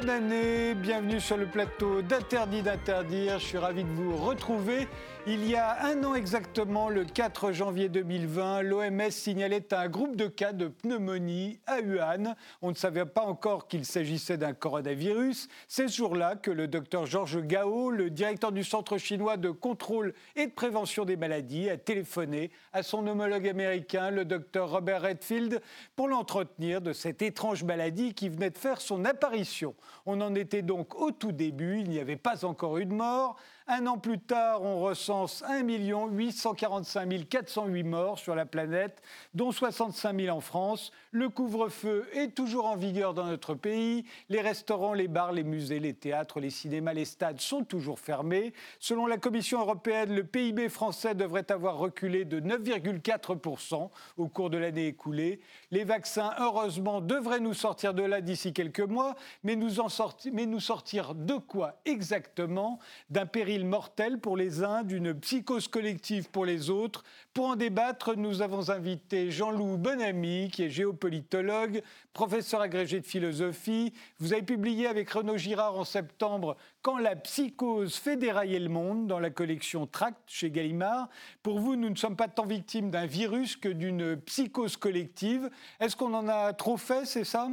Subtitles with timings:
[0.00, 3.38] bonne année, bienvenue sur le plateau d'Interdit d'interdire.
[3.38, 4.86] Je suis ravi de vous retrouver
[5.30, 10.26] il y a un an exactement, le 4 janvier 2020, l'OMS signalait un groupe de
[10.26, 12.34] cas de pneumonie à Wuhan.
[12.62, 15.48] On ne savait pas encore qu'il s'agissait d'un coronavirus.
[15.66, 20.14] C'est ce jour-là que le docteur Georges Gao, le directeur du Centre chinois de contrôle
[20.34, 25.60] et de prévention des maladies, a téléphoné à son homologue américain, le docteur Robert Redfield,
[25.94, 29.74] pour l'entretenir de cette étrange maladie qui venait de faire son apparition.
[30.06, 33.36] On en était donc au tout début, il n'y avait pas encore eu de mort.
[33.70, 39.02] Un an plus tard, on recense 1 845 408 morts sur la planète,
[39.34, 40.90] dont 65 000 en France.
[41.10, 44.06] Le couvre-feu est toujours en vigueur dans notre pays.
[44.30, 48.54] Les restaurants, les bars, les musées, les théâtres, les cinémas, les stades sont toujours fermés.
[48.78, 54.56] Selon la Commission européenne, le PIB français devrait avoir reculé de 9,4% au cours de
[54.56, 55.40] l'année écoulée.
[55.70, 60.32] Les vaccins, heureusement, devraient nous sortir de là d'ici quelques mois, mais nous, en sortir,
[60.32, 62.78] mais nous sortir de quoi exactement?
[63.10, 67.04] D'un péril mortelle pour les uns, d'une psychose collective pour les autres.
[67.34, 73.92] Pour en débattre, nous avons invité Jean-Loup Bonamy, qui est géopolitologue, professeur agrégé de philosophie.
[74.18, 79.06] Vous avez publié avec Renaud Girard en septembre Quand la psychose fait dérailler le monde
[79.06, 81.08] dans la collection Tract chez Gallimard.
[81.42, 85.50] Pour vous, nous ne sommes pas tant victimes d'un virus que d'une psychose collective.
[85.80, 87.48] Est-ce qu'on en a trop fait, c'est ça?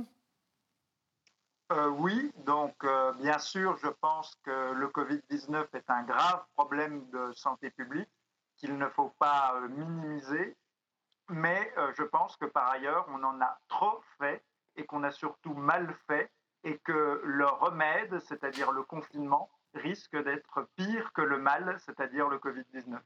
[1.72, 7.10] Euh, oui, donc euh, bien sûr, je pense que le Covid-19 est un grave problème
[7.10, 8.10] de santé publique
[8.56, 10.56] qu'il ne faut pas euh, minimiser,
[11.30, 14.44] mais je pense que par ailleurs, on en a trop fait
[14.76, 16.32] et qu'on a surtout mal fait
[16.64, 22.38] et que le remède, c'est-à-dire le confinement, risque d'être pire que le mal, c'est-à-dire le
[22.38, 23.00] Covid-19.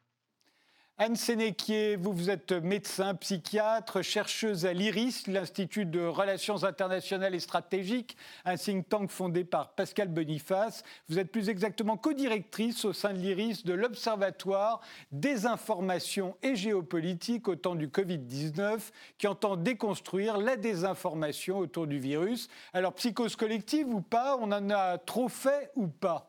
[1.01, 7.39] Anne Sénéquier, vous, vous êtes médecin, psychiatre, chercheuse à l'IRIS, l'Institut de Relations internationales et
[7.39, 10.83] stratégiques, un think tank fondé par Pascal Boniface.
[11.07, 14.81] Vous êtes plus exactement co-directrice au sein de l'IRIS de l'Observatoire
[15.13, 18.79] des informations et géopolitique au temps du Covid-19,
[19.17, 22.49] qui entend déconstruire la désinformation autour du virus.
[22.73, 26.28] Alors, psychose collective ou pas, on en a trop fait ou pas?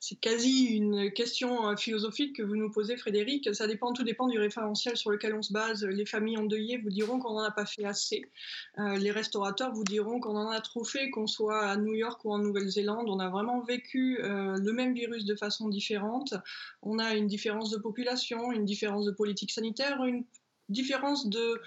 [0.00, 3.52] C'est quasi une question euh, philosophique que vous nous posez, Frédéric.
[3.54, 5.84] Ça dépend, tout dépend du référentiel sur lequel on se base.
[5.84, 8.30] Les familles endeuillées vous diront qu'on n'en a pas fait assez.
[8.78, 12.24] Euh, les restaurateurs vous diront qu'on en a trop fait, qu'on soit à New York
[12.24, 13.08] ou en Nouvelle-Zélande.
[13.08, 16.34] On a vraiment vécu euh, le même virus de façon différente.
[16.82, 20.24] On a une différence de population, une différence de politique sanitaire, une
[20.68, 21.60] différence de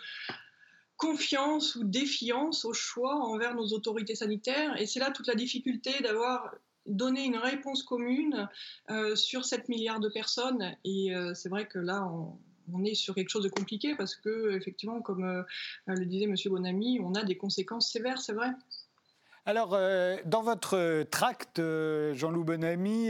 [0.96, 4.80] confiance ou défiance au choix envers nos autorités sanitaires.
[4.80, 6.54] Et c'est là toute la difficulté d'avoir
[6.86, 8.50] donner une réponse commune
[8.90, 10.76] euh, sur 7 milliards de personnes.
[10.84, 12.08] Et euh, c'est vrai que là,
[12.74, 15.44] on, est sur quelque chose de compliqué parce que, effectivement, comme euh,
[15.88, 16.36] le disait M.
[16.46, 18.50] Bonamy, on a des conséquences sévères, c'est vrai.
[19.46, 19.72] Alors,
[20.26, 21.60] dans votre tract,
[22.14, 23.10] Jean-Loup Bonamy,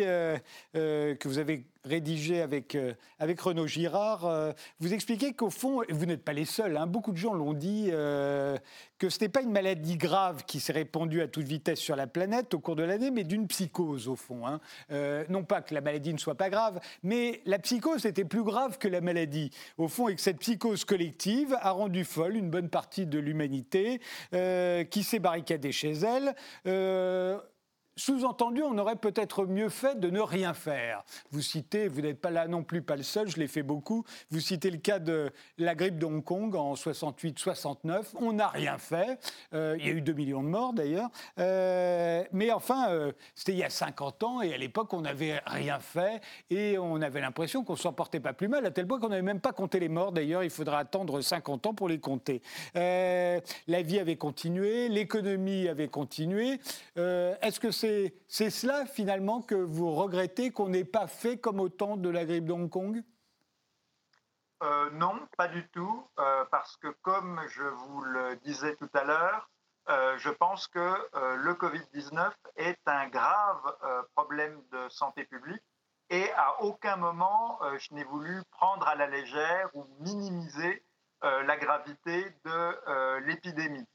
[0.74, 6.06] que vous avez rédigé avec, euh, avec Renaud Girard, euh, vous expliquez qu'au fond, vous
[6.06, 8.58] n'êtes pas les seuls, hein, beaucoup de gens l'ont dit, euh,
[9.00, 12.08] que ce n'est pas une maladie grave qui s'est répandue à toute vitesse sur la
[12.08, 14.46] planète au cours de l'année, mais d'une psychose au fond.
[14.46, 14.59] Hein.
[15.30, 18.78] non pas que la maladie ne soit pas grave, mais la psychose était plus grave
[18.78, 22.70] que la maladie, au fond, et que cette psychose collective a rendu folle une bonne
[22.70, 24.00] partie de l'humanité
[24.31, 26.36] qui s'est barricadée chez elle
[28.01, 31.03] sous-entendu, on aurait peut-être mieux fait de ne rien faire.
[31.31, 34.03] Vous citez, vous n'êtes pas là non plus, pas le seul, je l'ai fait beaucoup,
[34.31, 38.13] vous citez le cas de la grippe de Hong Kong en 68-69.
[38.19, 39.19] On n'a rien fait.
[39.53, 41.09] Euh, il y a eu 2 millions de morts d'ailleurs.
[41.38, 45.40] Euh, mais enfin, euh, c'était il y a 50 ans et à l'époque, on n'avait
[45.45, 48.88] rien fait et on avait l'impression qu'on ne s'en portait pas plus mal, à tel
[48.88, 50.11] point qu'on n'avait même pas compté les morts.
[50.11, 52.41] D'ailleurs, il faudra attendre 50 ans pour les compter.
[52.73, 56.59] la vie avait continué, l'économie avait continué.
[56.96, 57.91] Est-ce que c'est
[58.28, 62.26] c'est cela finalement que vous regrettez qu'on n'ait pas fait comme au temps de la
[62.26, 63.03] grippe de Hong Kong?
[64.64, 69.03] Euh, Non, pas du tout, euh, parce que comme je vous le disais tout à
[69.03, 69.49] l'heure,
[69.90, 73.76] euh, je pense que le Covid-19 est un grave
[74.16, 75.64] problème de santé publique
[76.09, 80.85] et à aucun moment je n'ai voulu prendre à la légère ou minimiser
[81.23, 83.88] la gravité de l'épidémie.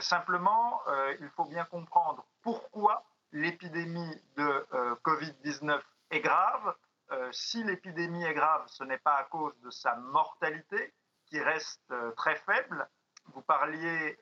[0.00, 0.82] simplement,
[1.20, 3.02] il faut bien comprendre pourquoi
[3.36, 5.80] l'épidémie de euh, Covid-19
[6.10, 6.74] est grave.
[7.12, 10.94] Euh, si l'épidémie est grave, ce n'est pas à cause de sa mortalité,
[11.26, 12.88] qui reste euh, très faible.
[13.34, 14.16] Vous parliez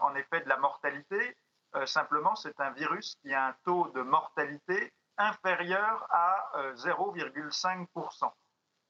[0.00, 1.36] en effet de la mortalité.
[1.84, 8.32] simplement, c'est un virus qui a un taux de mortalité inférieur à 0,5%.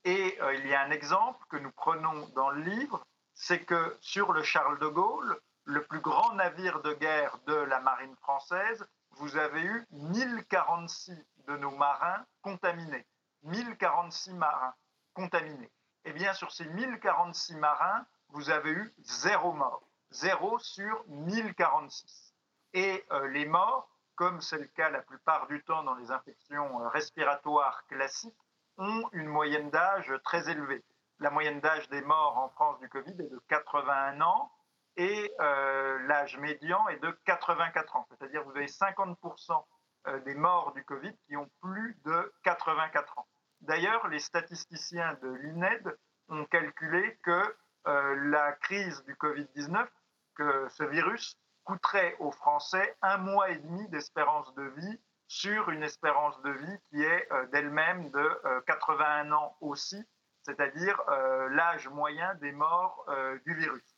[0.04, 4.32] Et il y a un exemple que nous prenons dans le livre, c'est que sur
[4.32, 9.36] le Charles de Gaulle, le plus grand navire de guerre de la marine française, vous
[9.36, 11.16] avez eu 1046
[11.46, 13.06] de nos marins contaminés.
[13.42, 14.74] 1046 marins
[15.14, 15.70] contaminés.
[16.04, 19.82] Eh bien, sur ces 1046 marins, vous avez eu zéro mort.
[20.10, 22.34] Zéro sur 1046.
[22.74, 26.82] Et euh, les morts, comme c'est le cas la plupart du temps dans les infections
[26.82, 28.34] euh, respiratoires classiques,
[28.78, 30.84] ont une moyenne d'âge très élevée.
[31.18, 34.52] La moyenne d'âge des morts en France du Covid est de 81 ans
[34.96, 38.06] et euh, l'âge médian est de 84 ans.
[38.10, 39.64] C'est-à-dire que vous avez 50%
[40.08, 43.26] euh, des morts du Covid qui ont plus de 84 ans.
[43.60, 45.96] D'ailleurs, les statisticiens de l'INED
[46.28, 47.56] ont calculé que
[47.86, 49.86] euh, la crise du Covid-19,
[50.34, 55.82] que ce virus coûterait aux Français un mois et demi d'espérance de vie sur une
[55.82, 60.00] espérance de vie qui est d'elle-même de 81 ans aussi,
[60.44, 61.02] c'est-à-dire
[61.50, 63.04] l'âge moyen des morts
[63.44, 63.95] du virus.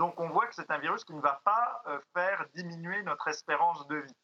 [0.00, 3.28] Donc on voit que c'est un virus qui ne va pas euh, faire diminuer notre
[3.28, 4.16] espérance de vie.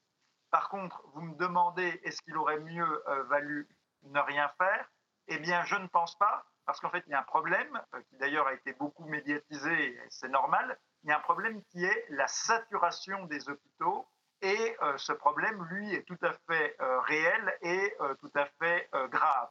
[0.51, 3.69] Par contre, vous me demandez est-ce qu'il aurait mieux euh, valu
[4.05, 4.91] ne rien faire?
[5.29, 8.01] Eh bien, je ne pense pas, parce qu'en fait, il y a un problème, euh,
[8.09, 11.85] qui d'ailleurs a été beaucoup médiatisé, et c'est normal, il y a un problème qui
[11.85, 14.09] est la saturation des hôpitaux,
[14.41, 16.77] et ce problème, lui, est tout à fait
[17.07, 19.49] réel et tout à fait grave.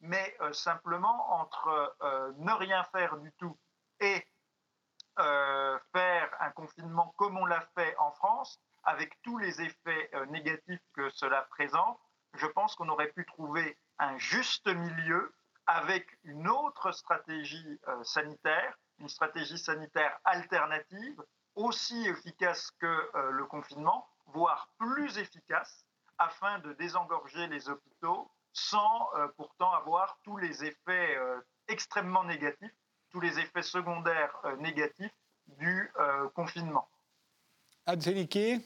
[0.00, 1.94] Mais simplement, entre
[2.38, 3.58] ne rien faire du tout
[6.46, 11.10] un confinement comme on l'a fait en France, avec tous les effets euh, négatifs que
[11.10, 11.98] cela présente,
[12.34, 15.34] je pense qu'on aurait pu trouver un juste milieu
[15.66, 21.22] avec une autre stratégie euh, sanitaire, une stratégie sanitaire alternative,
[21.54, 25.86] aussi efficace que le confinement, voire plus efficace,
[26.18, 31.18] afin de désengorger les hôpitaux sans pourtant avoir tous les effets
[31.68, 32.74] extrêmement négatifs
[33.16, 35.14] tous les effets secondaires euh, négatifs
[35.58, 36.88] du euh, confinement.
[37.86, 38.60] Anseliki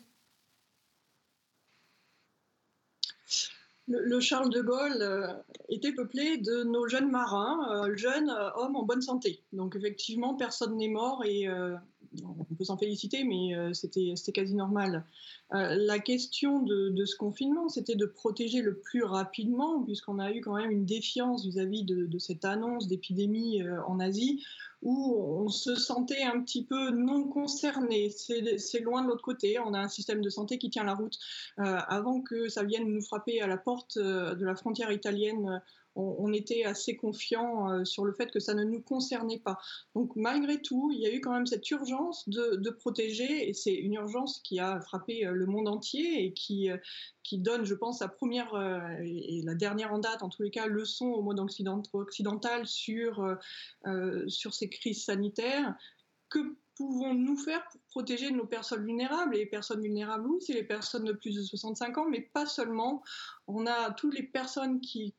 [3.86, 5.26] le, le, Charles de Gaulle euh,
[5.68, 9.42] était peuplé de nos jeunes marins, jeunes hommes en bonne santé.
[9.52, 15.04] Donc effectivement, personne n'est mort et on peut s'en féliciter, mais c'était quasi normal.
[15.50, 20.54] la question de, ce confinement, c'était de protéger le plus rapidement, puisqu'on a eu quand
[20.54, 24.44] même une défiance vis-à-vis de, de, cette annonce d'épidémie en Asie,
[24.82, 28.10] où on se sentait un petit peu non concerné.
[28.10, 29.58] C'est loin de l'autre côté.
[29.58, 31.18] On a un système de santé qui tient la route.
[31.58, 35.62] Euh, avant que ça vienne nous frapper à la porte euh, de la frontière italienne
[36.00, 39.58] on, était assez confiant euh, sur le fait que ça ne nous concernait pas.
[39.94, 43.74] Donc malgré tout, il y a eu quand même cette urgence de, protéger, et c'est
[43.74, 46.76] une urgence qui a frappé euh, le monde entier et qui, euh,
[47.22, 48.54] qui donne, je pense, la première
[49.02, 51.40] et la dernière en date, en tous les cas, leçon au monde
[51.92, 53.36] occidental sur,
[54.26, 55.74] sur ces crises sanitaires.
[56.28, 59.34] Que pouvons-nous faire pour protéger nos personnes vulnérables?
[59.36, 62.46] Et les personnes vulnérables, oui, c'est les personnes de plus de 65 ans, mais pas
[62.46, 63.02] seulement.
[63.46, 65.14] On a toutes les personnes qui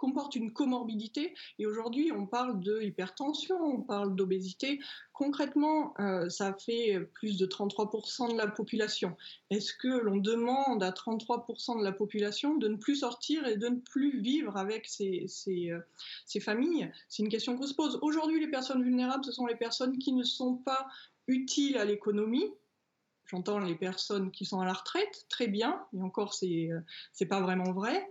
[0.00, 1.34] comporte une comorbidité.
[1.58, 4.80] Et aujourd'hui, on parle de hypertension, on parle d'obésité.
[5.12, 9.14] Concrètement, euh, ça fait plus de 33% de la population.
[9.50, 13.68] Est-ce que l'on demande à 33% de la population de ne plus sortir et de
[13.68, 15.80] ne plus vivre avec ces, ces, euh,
[16.24, 16.90] ces familles?
[17.10, 17.98] C'est une question qu'on se pose.
[18.00, 20.86] Aujourd'hui, les personnes vulnérables, ce sont les personnes qui ne sont pas
[21.26, 22.50] utiles à l'économie,
[23.26, 27.28] J'entends les personnes qui sont à la retraite, très bien, et encore, c'est n'est euh,
[27.28, 28.04] pas vraiment vrai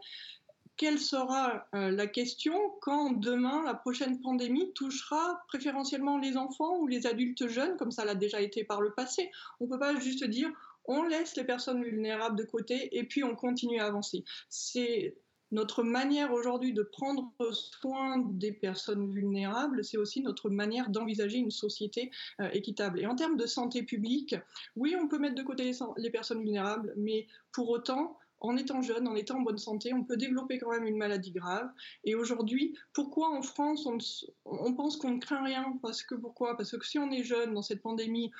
[0.79, 6.87] quelle sera euh, la question quand demain la prochaine pandémie touchera préférentiellement les enfants ou
[6.87, 9.29] les adultes jeunes, comme ça l'a déjà été par le passé?
[9.59, 10.49] On ne peut pas juste dire
[10.85, 14.23] on laisse les personnes vulnérables de côté et puis on continue à avancer.
[14.47, 15.17] C'est
[15.51, 21.51] notre manière aujourd'hui de prendre soin des personnes vulnérables, c'est aussi notre manière d'envisager une
[21.51, 22.09] société
[22.39, 23.01] euh, équitable.
[23.01, 24.33] Et en termes de santé publique,
[24.77, 29.07] oui, on peut mettre de côté les personnes vulnérables, mais pour autant, en étant jeune,
[29.07, 31.69] en étant en bonne santé, on peut développer quand même une maladie grave.
[32.03, 33.87] Et aujourd'hui, pourquoi en France
[34.45, 35.77] on, pense qu'on ne craint rien?
[35.81, 36.55] Parce que pourquoi?
[36.55, 38.31] Parce que si on est jeune dans cette pandémie,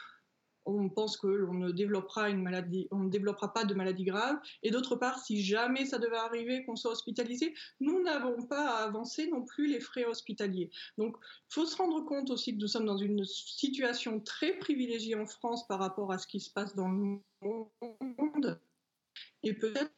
[0.66, 4.38] on pense que l'on ne développera ne développera pas de maladie grave.
[4.62, 8.84] Et d'autre part, si jamais ça devait arriver qu'on soit hospitalisé, nous n'avons pas à
[8.84, 10.70] avancer non plus les frais hospitaliers.
[10.98, 11.18] Donc,
[11.50, 15.26] il faut se rendre compte aussi que nous sommes dans une situation très privilégiée en
[15.26, 18.60] France par rapport à ce qui se passe dans le monde
[19.44, 19.92] et peut-être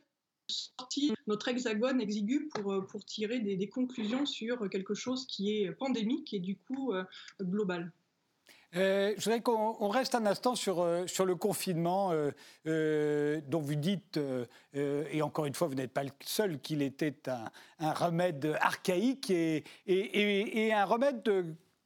[0.51, 5.71] sortir notre hexagone exigu pour, euh, pour tirer des, conclusions sur quelque chose qui est
[5.71, 7.03] pandémique et du coup euh,
[7.41, 7.91] global.
[8.75, 12.13] Euh, je voudrais qu'on reste un instant sur, sur le confinement
[12.63, 14.17] dont vous dites,
[14.73, 19.29] et encore une fois, vous n'êtes pas le seul, qu'il était un, un, remède archaïque
[19.29, 21.21] et, et, et, un remède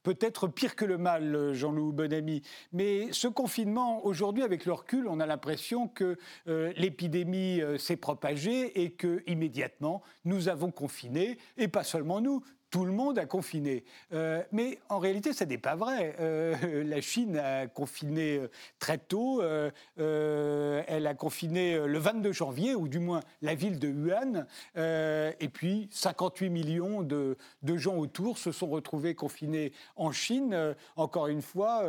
[0.06, 2.44] peut-être pire que le mal, Jean-Loup Bonamy.
[2.72, 7.98] Mais ce confinement, aujourd'hui, avec le recul, on a l'impression que euh, l'épidémie euh, s'est
[7.98, 12.44] propagée et que immédiatement nous avons confiné, et pas seulement nous,
[12.76, 13.86] tout le monde a confiné.
[14.12, 16.14] Euh, mais en réalité, ce n'est pas vrai.
[16.20, 19.42] Euh, la Chine a confiné euh, très tôt.
[19.96, 24.46] elle a confiné le 22 janvier, ou du moins la ville de Wuhan.
[24.76, 31.28] et puis, 58 millions de, de, gens autour se sont retrouvés confinés en Chine, encore
[31.28, 31.82] une fois,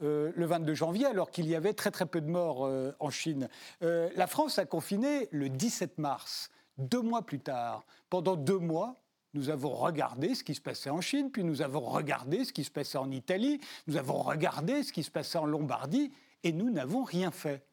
[0.00, 2.70] le 22 janvier, alors qu'il y avait très très peu de morts
[3.00, 3.48] en Chine.
[3.80, 7.86] la France a confiné le 17 mars, deux mois plus tard.
[8.10, 9.03] Pendant deux mois,
[9.34, 12.64] nous avons regardé ce qui se passait en Chine, puis nous avons regardé ce qui
[12.64, 16.12] se passait en Italie, nous avons regardé ce qui se passait en Lombardie,
[16.42, 17.66] et nous n'avons rien fait.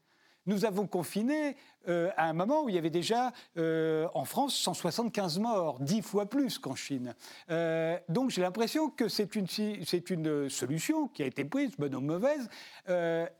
[0.48, 1.56] Nous avons confiné
[1.88, 6.01] euh, à un moment où il y avait déjà euh, en France 175 morts, dix
[6.01, 7.13] fois plus qu'en Chine.
[7.51, 12.50] Euh, donc j'ai l'impression que c'est une, solution qui a été prise, bonne ou mauvaise,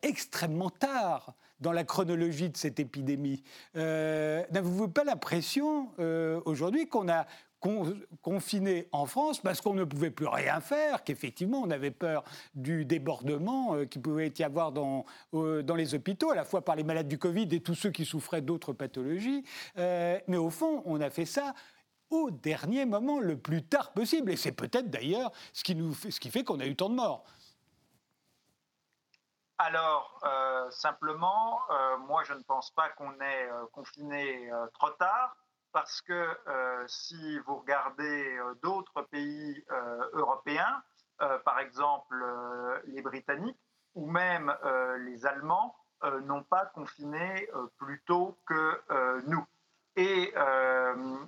[0.04, 3.44] extrêmement tard dans la chronologie de cette épidémie.
[3.76, 5.90] N'avez-vous pas l'impression
[6.46, 7.26] aujourd'hui qu'on a,
[8.22, 12.24] confinés en France parce qu'on ne pouvait plus rien faire, qu'effectivement on avait peur
[12.56, 16.76] du débordement euh, qui pouvait y avoir dans, dans les hôpitaux, à la fois par
[16.76, 19.44] les malades du Covid et tous ceux qui souffraient d'autres pathologies.
[19.78, 21.54] Euh, mais au fond, on a fait ça
[22.10, 24.32] au dernier moment, le plus tard possible.
[24.32, 26.96] Et c'est peut-être d'ailleurs ce, qui nous, ce qui fait qu'on a eu tant de
[26.96, 27.24] morts.
[29.60, 31.60] Alors, euh, simplement,
[32.08, 35.38] moi je ne pense pas qu'on ait confiné trop tard
[35.72, 36.14] parce que
[36.48, 40.84] euh, si vous regardez euh, d'autres pays euh, européens,
[41.46, 42.16] par exemple
[42.88, 43.60] les Britanniques
[43.94, 44.52] ou même
[45.02, 45.76] les Allemands,
[46.24, 47.48] n'ont pas confiné
[47.78, 48.82] plus tôt que
[49.28, 49.46] nous.
[49.98, 50.34] Et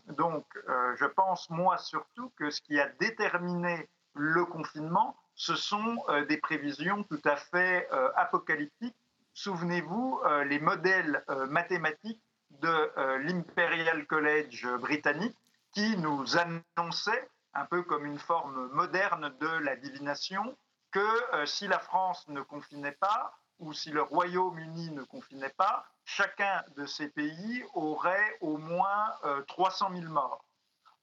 [0.07, 0.47] donc,
[0.95, 7.03] je pense, moi surtout, que ce qui a déterminé le confinement, ce sont des prévisions
[7.03, 8.97] tout à fait apocalyptiques.
[9.35, 12.23] Souvenez-vous, les modèles mathématiques
[12.62, 15.38] de euh, l'Imperial College britannique
[15.72, 20.57] qui nous annonçait, un peu comme une forme moderne de la divination,
[20.91, 25.86] que euh, si la France ne confinait pas, ou si le Royaume-Uni ne confinait pas,
[26.05, 29.13] chacun de ces pays aurait au moins
[29.48, 30.43] 300 euh, 000 morts.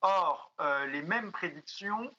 [0.02, 0.52] Or,
[0.88, 2.10] les mêmes prédictions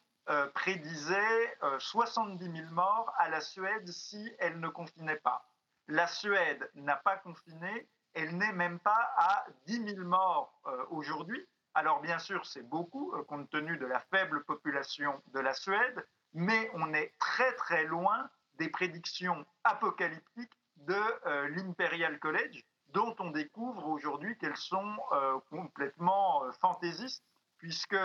[0.53, 5.49] prédisaient 70 000 morts à la Suède si elle ne confinait pas.
[5.87, 11.45] La Suède n'a pas confiné, elle n'est même pas à 10 000 morts euh, aujourd'hui.
[11.73, 16.05] Alors bien sûr, c'est beaucoup euh, compte tenu de la faible population de la Suède,
[16.33, 23.31] mais on est très très loin des prédictions apocalyptiques de euh, l'Imperial College, dont on
[23.31, 24.97] découvre aujourd'hui qu'elles sont
[25.49, 27.23] complètement fantaisistes,
[27.57, 27.95] puisque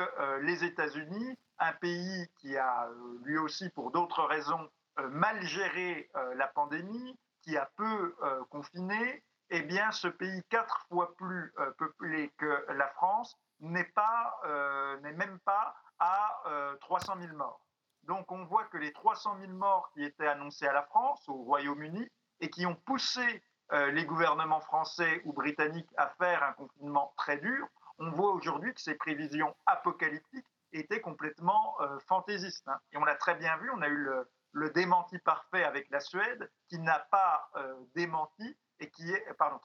[0.42, 2.88] les États-Unis, un pays qui a
[3.24, 4.70] lui aussi pour d'autres raisons
[5.10, 8.14] mal géré la pandémie, qui a peu
[8.50, 13.92] confiné, eh bien, ce pays quatre fois plus euh, peuplé que la France n'est
[14.44, 16.42] euh, même pas à
[16.80, 17.64] 300 euh, 000 morts.
[18.02, 21.42] Donc, on voit que les 300 000 morts qui étaient annoncés à la France, au
[21.42, 22.08] Royaume-Uni,
[22.40, 27.66] et qui ont poussé les gouvernements français ou britanniques à faire un confinement très dur,
[27.98, 31.76] on voit aujourd'hui que ces prévisions apocalyptiques étaient complètement
[32.06, 32.68] fantaisistes.
[32.68, 32.78] Hein.
[32.92, 34.08] Et on l'a très bien vu, on a eu
[34.52, 37.50] le, démenti parfait avec la Suède, qui n'a pas
[37.96, 39.04] démenti et qui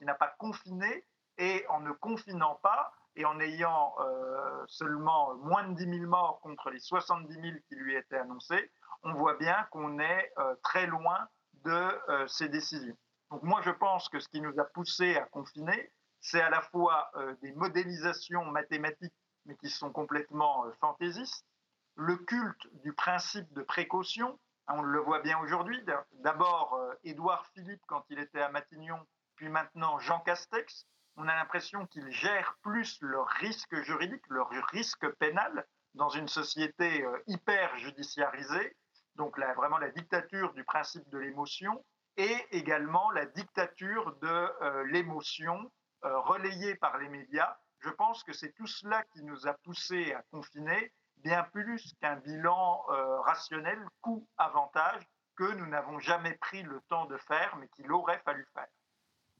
[0.06, 1.06] n'a pas confiné
[1.38, 6.40] et en ne confinant pas et en ayant euh, seulement moins de 10 000 morts
[6.42, 8.72] contre les 70 000 qui lui étaient annoncés,
[9.04, 11.28] on voit bien qu'on est euh, très loin
[11.66, 12.98] de euh, ces décisions.
[13.32, 16.62] Donc moi, je pense que ce qui nous a poussé à confiner, c'est à la
[16.62, 17.10] fois
[17.42, 19.14] des modélisations mathématiques,
[19.46, 21.48] mais qui sont complètement fantaisistes,
[21.96, 24.38] le culte du principe de précaution,
[24.74, 25.84] on le voit bien aujourd'hui.
[26.20, 29.00] D'abord, euh, Édouard Philippe quand il était à Matignon,
[29.36, 30.86] puis maintenant Jean Castex.
[31.18, 37.04] On a l'impression qu'ils gèrent plus leur risque juridique, leur risque pénal dans une société
[37.04, 38.78] euh, hyper judiciarisée.
[39.16, 41.84] Donc vraiment la dictature du principe de l'émotion
[42.18, 45.72] et également la dictature de euh, l'émotion
[46.04, 47.56] relayée par les médias.
[47.78, 50.92] Je pense que c'est tout cela qui nous a poussés à confiner
[51.24, 55.04] bien plus qu'un bilan euh, rationnel coût-avantage
[55.36, 58.68] que nous n'avons jamais pris le temps de faire, mais qu'il aurait fallu faire.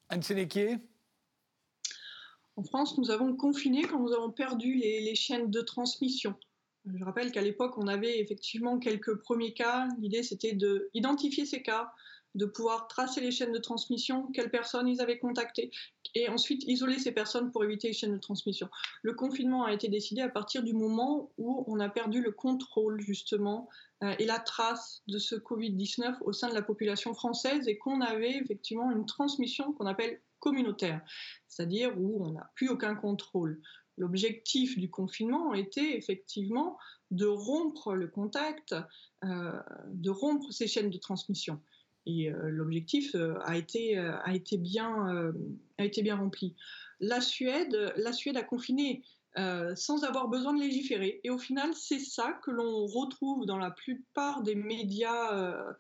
[0.10, 0.78] Anne Sénéquier?
[2.56, 6.36] En France, nous avons confiné quand nous avons perdu les, les chaînes de transmission.
[6.86, 9.88] Je rappelle qu'à l'époque, on avait effectivement quelques premiers cas.
[10.00, 11.94] L'idée, c'était d'identifier ces cas,
[12.36, 15.72] de pouvoir tracer les chaînes de transmission, quelles personnes ils avaient contactées,
[16.16, 18.70] et ensuite isoler ces personnes pour éviter les chaînes de transmission.
[19.02, 23.02] Le confinement a été décidé à partir du moment où on a perdu le contrôle
[23.02, 23.70] justement
[24.04, 28.02] euh, et la trace de ce Covid-19 au sein de la population française et qu'on
[28.02, 31.02] avait effectivement une transmission qu'on appelle communautaire,
[31.48, 33.62] c'est-à-dire où on n'a plus aucun contrôle.
[33.98, 36.78] L'objectif du confinement était effectivement
[37.12, 38.74] de rompre le contact,
[39.24, 41.62] euh, de rompre ces chaînes de transmission.
[42.06, 45.34] Et euh, l'objectif euh, a, été, euh, a, été bien,
[45.78, 46.56] a été bien rempli.
[47.00, 49.04] La Suède, la Suède a confiné
[49.76, 51.22] sans avoir besoin de légiférer.
[51.24, 55.74] Et au final, c'est ça que l'on retrouve dans la plupart des médias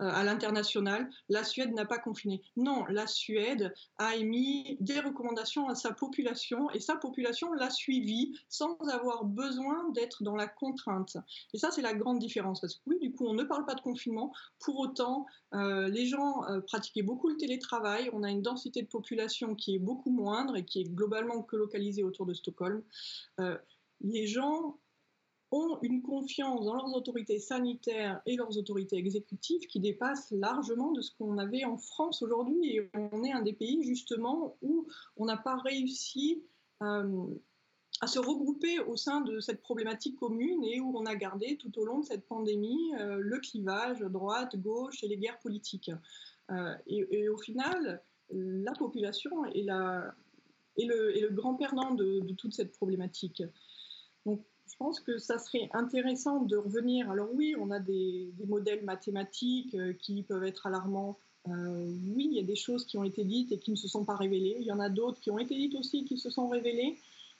[0.00, 2.42] à l'international, la Suède n'a pas confiné.
[2.56, 8.34] Non, la Suède a émis des recommandations à sa population et sa population l'a suivi
[8.48, 11.16] sans avoir besoin d'être dans la contrainte.
[11.52, 12.60] Et ça, c'est la grande différence.
[12.60, 14.32] Parce que oui, du coup, on ne parle pas de confinement.
[14.58, 18.10] Pour autant, euh, les gens euh, pratiquaient beaucoup le télétravail.
[18.12, 21.56] On a une densité de population qui est beaucoup moindre et qui est globalement que
[21.56, 22.82] localisée autour de Stockholm.
[24.00, 24.78] les gens
[25.52, 31.00] ont une confiance dans leurs autorités sanitaires et leurs autorités exécutives qui dépasse largement de
[31.00, 32.76] ce qu'on avait en France aujourd'hui.
[32.76, 36.42] Et on est un des pays justement où on n'a pas réussi
[36.82, 37.26] euh,
[38.00, 41.76] à se regrouper au sein de cette problématique commune et où on a gardé tout
[41.78, 45.90] au long de cette pandémie euh, le clivage droite-gauche et les guerres politiques.
[46.50, 49.66] Euh, et, au final, la population est,
[50.78, 53.42] le, grand perdant de, de toute cette problématique.
[54.24, 57.10] Donc je pense que ça serait intéressant de revenir.
[57.10, 61.18] Alors oui, on a des, modèles mathématiques euh, qui peuvent être alarmants.
[61.48, 63.88] Euh, oui, il y a des choses qui ont été dites et qui ne se
[63.88, 64.56] sont pas révélées.
[64.60, 66.96] Il y en a d'autres qui ont été dites aussi et qui se sont révélées.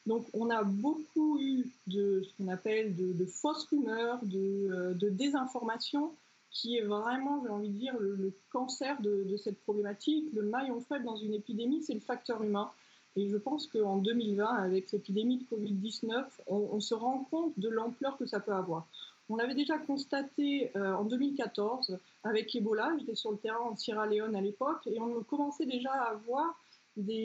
[0.06, 6.12] Donc on a beaucoup eu de ce qu'on appelle de, fausses rumeurs, de, euh, désinformation,
[6.50, 10.26] qui est vraiment, j'ai envie de dire, le, cancer de, cette problématique.
[10.34, 12.70] Le maillon faible dans une épidémie, c'est le facteur humain.
[13.16, 18.16] Et je pense qu'en 2020, avec l'épidémie de Covid-19, on, se rend compte de l'ampleur
[18.16, 18.86] que ça peut avoir.
[19.28, 22.92] On l'avait déjà constaté euh, en 2014 avec Ebola.
[22.98, 26.56] J'étais sur le terrain en Sierra Leone à l'époque et on commençait déjà à voir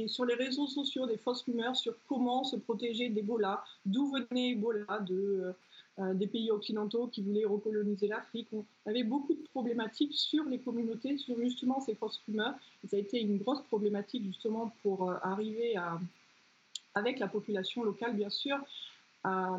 [0.07, 4.99] sur les réseaux sociaux des fausses rumeurs sur comment se protéger d'Ebola, d'où venait Ebola,
[4.99, 5.51] de, euh,
[5.97, 8.49] des pays occidentaux qui voulaient recoloniser l'Afrique.
[8.51, 12.53] On avait beaucoup de problématiques sur les communautés, sur justement ces fausses rumeurs.
[12.85, 15.75] ça a été une grosse problématique justement pour euh, arriver
[16.95, 18.57] avec la population locale bien sûr,
[19.23, 19.57] à,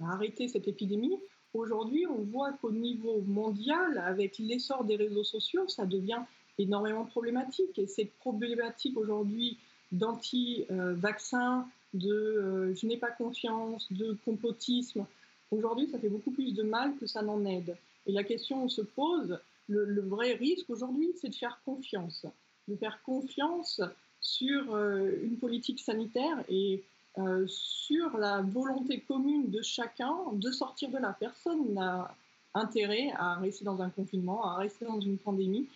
[0.00, 1.18] arrêter cette épidémie.
[1.54, 6.20] Aujourd'hui, on voit qu'au niveau mondial, avec l'essor des réseaux sociaux, ça devient
[6.56, 7.76] énormément problématique.
[7.78, 9.58] Et cette problématique aujourd'hui
[9.90, 15.06] d'anti-vaccin, de euh, je n'ai pas confiance, de complotisme,
[15.50, 17.76] Aujourd'hui, ça fait beaucoup plus de mal que ça n'en aide.
[18.06, 22.26] Et la question se pose, le, vrai risque aujourd'hui, c'est de faire confiance.
[22.68, 23.80] De faire confiance
[24.20, 26.82] sur euh, une politique sanitaire et
[27.18, 31.16] euh, sur la volonté commune de chacun de sortir de là.
[31.18, 32.14] Personne n'a
[32.54, 35.66] intérêt à rester dans un confinement, à rester dans une pandémie.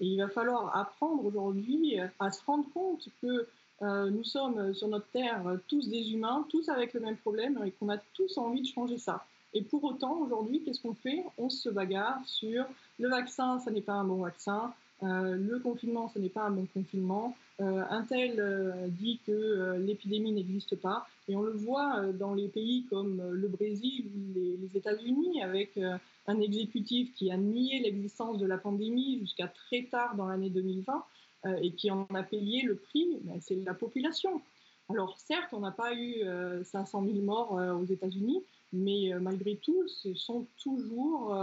[0.00, 3.46] Et il va falloir apprendre aujourd'hui à se rendre compte que
[3.82, 7.72] euh, nous sommes sur notre terre tous des humains, tous avec le même problème et
[7.72, 9.24] qu'on a tous envie de changer ça.
[9.54, 11.24] Et pour autant, aujourd'hui, qu'est-ce qu'on fait?
[11.36, 12.64] On se bagarre sur
[12.98, 16.50] le vaccin, ça n'est pas un bon vaccin, euh, le confinement, ce n'est pas un
[16.50, 17.36] bon confinement.
[17.60, 21.06] Euh, un tel dit que l'épidémie n'existe pas.
[21.28, 25.78] Et on le voit dans les pays comme le Brésil ou les États-Unis, avec
[26.26, 31.04] un exécutif qui a nié l'existence de la pandémie jusqu'à très tard dans l'année 2020.
[31.44, 34.40] Euh, et qui en a payé le prix, ben, c'est la population.
[34.88, 36.22] Alors certes, on n'a pas eu
[36.64, 41.36] 500 euh, 000 morts euh, aux États-Unis, mais malgré tout, ce sont toujours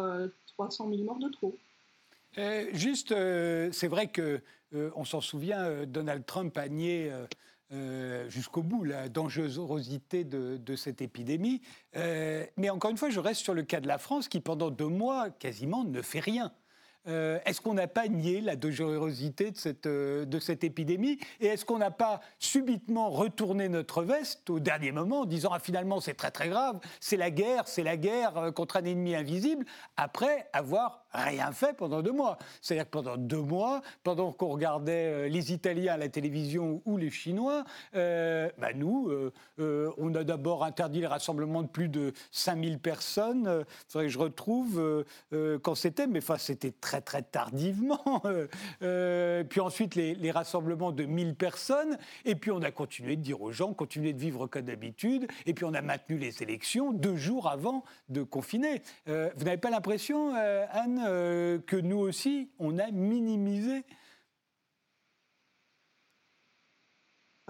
[0.53, 1.55] 300 000 morts de trop.
[2.73, 3.13] juste,
[3.71, 7.11] c'est vrai que on s'en souvient, Donald Trump a nié
[8.29, 11.61] jusqu'au bout la dangerosité de, de cette épidémie.
[11.93, 14.87] mais encore une fois, je reste sur le cas de la France qui, pendant deux
[14.87, 16.51] mois, quasiment ne fait rien.
[17.09, 21.47] Euh, est-ce qu'on n'a pas nié la dangerosité de cette, euh, de cette épidémie Et
[21.47, 25.99] est-ce qu'on n'a pas subitement retourné notre veste au dernier moment en disant ah, finalement
[25.99, 29.65] c'est très très grave, c'est la guerre, c'est la guerre euh, contre un ennemi invisible,
[29.97, 32.37] après avoir rien fait pendant deux mois.
[32.61, 37.09] C'est-à-dire que pendant deux mois, pendant qu'on regardait les Italiens à la télévision ou les
[37.09, 39.11] Chinois, bah nous,
[39.57, 43.65] on a d'abord interdit les rassemblements de plus de 5000 personnes.
[43.69, 45.05] Il faudrait que je retrouve
[45.63, 47.99] quand c'était, mais enfin c'était très très tardivement.
[48.25, 48.47] Euh,
[48.83, 51.97] euh, puis ensuite les, rassemblements de 1000 personnes.
[52.25, 55.27] Et puis on a continué de dire aux gens, continuez de vivre comme d'habitude.
[55.45, 58.81] Et puis on a maintenu les élections deux jours avant de confiner.
[59.07, 63.83] Euh, vous n'avez pas l'impression, Anne, que nous aussi, on a minimisé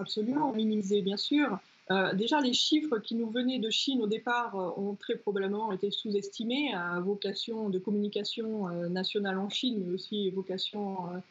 [0.00, 1.58] Absolument, minimiser, bien sûr.
[1.90, 5.72] Euh, déjà, les chiffres qui nous venaient de Chine au départ euh, ont très probablement
[5.72, 11.22] été sous-estimés à vocation de communication euh, nationale en Chine, mais aussi vocation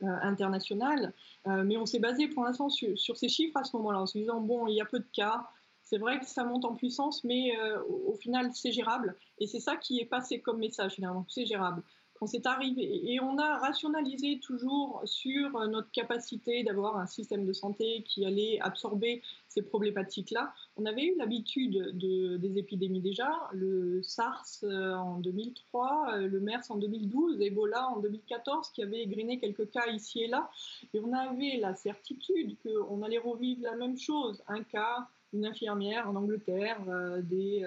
[0.00, 1.12] internationale.
[1.44, 4.40] mais on s'est basé pour l'instant sur, ces chiffres à ce moment-là, en se disant,
[4.40, 5.48] bon, il y a peu de cas,
[5.88, 7.52] c'est vrai que ça monte en puissance, mais
[7.88, 9.16] au, au, final, c'est gérable.
[9.38, 11.82] Et c'est ça qui est passé comme message, finalement, c'est gérable
[12.18, 13.12] quand c'est arrivé.
[13.12, 18.58] Et on a rationalisé toujours sur notre capacité d'avoir un système de santé qui allait
[18.60, 20.52] absorber ces problématiques-là.
[20.76, 26.40] On avait eu l'habitude de, des épidémies déjà, le SARS euh, en 2003, euh, le
[26.40, 30.50] MERS en 2012, Ebola en 2014, qui avait égrené quelques cas ici et là.
[30.94, 34.42] Et on avait la certitude qu'on allait revivre la même chose.
[34.48, 37.66] Un cas, une infirmière en Angleterre, euh, des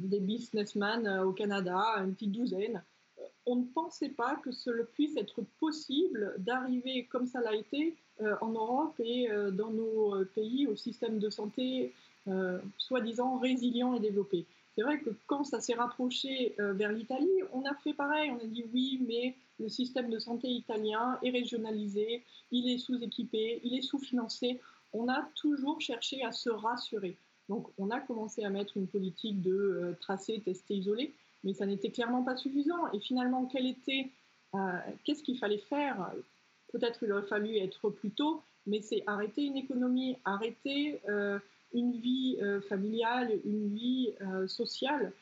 [0.00, 2.82] des businessmen euh, au Canada, une petite douzaine.
[3.46, 8.36] On ne pensait pas que cela puisse être possible d'arriver comme ça l'a été euh,
[8.40, 11.92] en Europe et euh, dans nos pays au système de santé
[12.76, 14.44] soi-disant résilient et développé.
[14.74, 18.30] C'est vrai que quand ça s'est rapproché vers l'Italie, on a fait pareil.
[18.30, 23.60] On a dit oui, mais le système de santé italien est régionalisé, il est sous-équipé,
[23.64, 24.60] il est sous-financé.
[24.92, 27.16] On a toujours cherché à se rassurer.
[27.50, 31.66] Donc on a commencé à mettre une politique de euh, tracé, testé, isolé, mais ça
[31.66, 32.90] n'était clairement pas suffisant.
[32.92, 34.08] Et finalement, quel était,
[34.54, 34.58] euh,
[35.04, 36.12] qu'est-ce qu'il fallait faire?
[36.72, 41.40] Peut-être qu'il aurait fallu être plus tôt, mais c'est arrêter une économie, arrêter euh,
[41.74, 44.12] une vie familiale, une vie
[44.48, 45.12] sociale.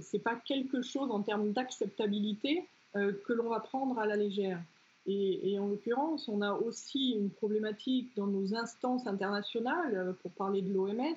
[0.00, 4.62] c'est pas quelque chose en termes d'acceptabilité que l'on va prendre à la légère.
[5.06, 10.72] Et, en l'occurrence, on a aussi une problématique dans nos instances internationales, pour parler de
[10.72, 11.16] l'OMS,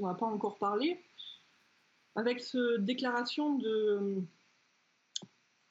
[0.00, 1.00] on n'a pas encore parlé,
[2.16, 4.22] avec cette déclaration de,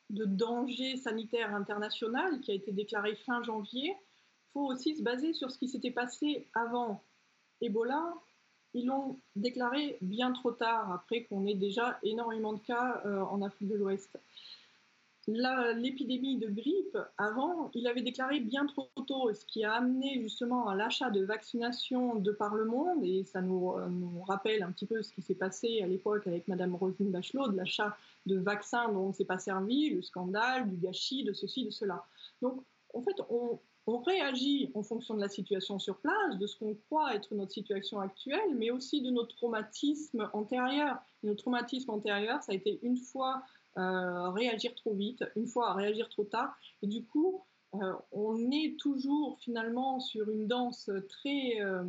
[0.10, 5.34] de danger sanitaire international qui a été déclarée fin janvier, il faut aussi se baser
[5.34, 7.04] sur ce qui s'était passé avant
[7.62, 8.14] Ebola.
[8.74, 13.42] Ils l'ont déclaré bien trop tard, après qu'on ait déjà énormément de cas euh, en
[13.42, 14.18] Afrique de l'Ouest
[15.28, 20.68] l'épidémie de grippe, avant, il avait déclaré bien trop tôt, ce qui a amené justement
[20.68, 23.90] à l'achat de vaccinations de par le monde, et ça nous, euh,
[24.28, 27.58] rappelle un petit peu ce qui s'est passé à l'époque avec Madame Roselyne Bachelot, de
[27.58, 31.66] l'achat de vaccins dont on ne s'est pas servi, le scandale, du gâchis, de ceci,
[31.66, 32.04] de cela.
[32.42, 36.58] Donc, en fait, on, on réagit en fonction de la situation sur place, de ce
[36.58, 40.98] qu'on croit être notre situation actuelle, mais aussi de notre traumatisme antérieur.
[41.24, 43.44] notre traumatisme antérieur, ça a été une fois
[43.76, 46.56] réagir trop vite, une fois réagir trop tard.
[46.82, 47.44] Et du coup,
[47.76, 51.84] euh, on est toujours finalement sur une danse très euh,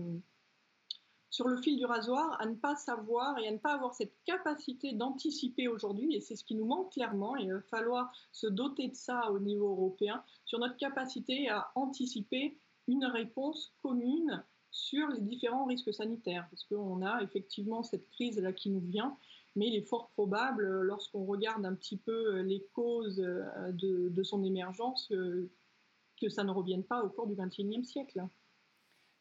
[1.29, 4.15] sur le fil du rasoir, à ne pas savoir et à ne pas avoir cette
[4.25, 8.47] capacité d'anticiper aujourd'hui, et c'est ce qui nous manque clairement, et il va falloir se
[8.47, 15.09] doter de ça au niveau européen, sur notre capacité à anticiper une réponse commune sur
[15.09, 19.17] les différents risques sanitaires, parce qu'on a effectivement cette crise-là qui nous vient,
[19.57, 23.73] mais il est fort probable, euh, lorsqu'on regarde un petit peu euh, les causes euh,
[23.73, 25.13] de, son émergence,
[26.21, 28.25] que ça ne revienne pas au cours du XXIe siècle.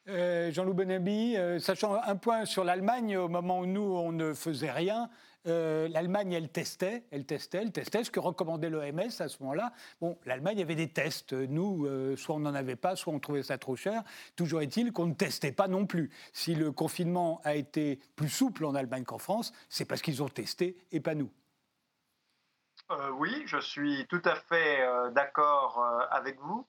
[0.07, 5.09] Jean-Loup Benabi, sachant un point sur l'Allemagne, au moment où nous, on ne faisait rien,
[5.47, 9.73] euh, L'Allemagne, elle testait, elle testait, elle testait, ce que recommandait l'OMS à ce moment-là.
[9.99, 11.33] Bon, l'Allemagne avait des tests.
[11.33, 14.03] Nous, euh, soit on n'en avait pas, soit on trouvait ça trop cher.
[14.35, 16.11] Toujours est-il qu'on ne testait pas non plus.
[16.33, 20.29] Si le confinement a été plus souple en Allemagne qu'en France, c'est parce qu'ils ont
[20.29, 21.31] testé et pas nous.
[22.91, 24.79] Euh, oui, je suis tout à fait
[25.13, 26.67] d'accord avec vous.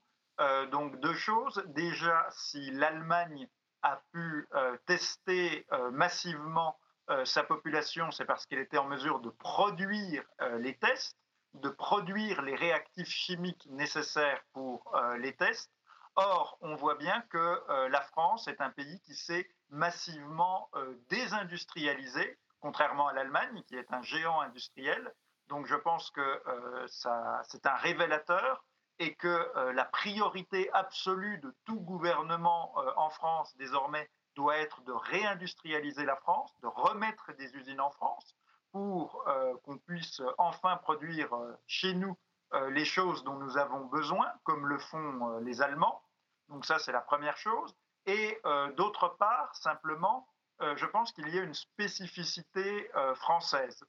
[0.71, 1.63] Donc deux choses.
[1.67, 3.49] Déjà, si l'Allemagne
[3.83, 4.49] a pu
[4.87, 6.79] tester massivement
[7.11, 11.19] euh, sa population, c'est parce qu'elle était en mesure de produire euh, les tests,
[11.55, 15.71] de produire les réactifs chimiques nécessaires pour euh, les tests.
[16.15, 20.71] Or, on voit bien que la France est un pays qui s'est massivement
[21.09, 25.11] désindustrialisé, contrairement à l'Allemagne, qui est un géant industriel.
[25.47, 26.43] Donc, je pense que
[26.87, 28.63] c'est un révélateur
[28.99, 36.05] et que la priorité absolue de tout gouvernement en France désormais doit être de réindustrialiser
[36.05, 38.35] la France, de remettre des usines en France
[38.73, 42.17] pour euh, qu'on puisse enfin produire euh, chez nous
[42.55, 46.03] euh, les choses dont nous avons besoin, comme le font les Allemands.
[46.49, 47.75] Donc ça, c'est la première chose.
[48.05, 48.41] Et
[48.77, 50.27] d'autre part, simplement,
[50.59, 53.85] je pense qu'il y a une spécificité française.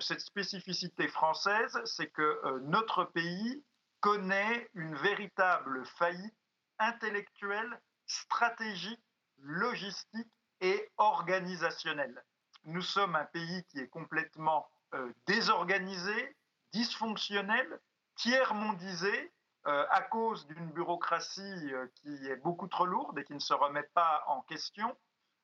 [0.00, 3.64] cette spécificité française, c'est que notre pays
[4.04, 6.36] connaît une véritable faillite
[6.78, 9.02] intellectuelle, stratégique
[9.38, 12.22] logistique et organisationnelle.
[12.64, 16.36] Nous sommes un pays qui est complètement euh, désorganisé,
[16.72, 17.80] dysfonctionnel,
[18.16, 19.32] tiers-mondisé,
[19.64, 24.22] à cause d'une bureaucratie qui est beaucoup trop lourde et qui ne se remet pas
[24.26, 24.94] en question,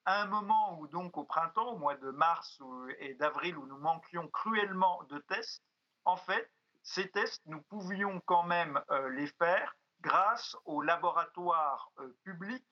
[0.05, 2.61] à un moment où donc au printemps, au mois de mars
[2.99, 5.65] et d'avril, où nous manquions cruellement de tests,
[6.05, 6.51] en fait,
[6.83, 11.91] ces tests, nous pouvions quand même les faire grâce aux laboratoires
[12.25, 12.67] publics,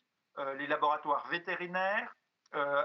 [0.56, 2.14] les laboratoires vétérinaires,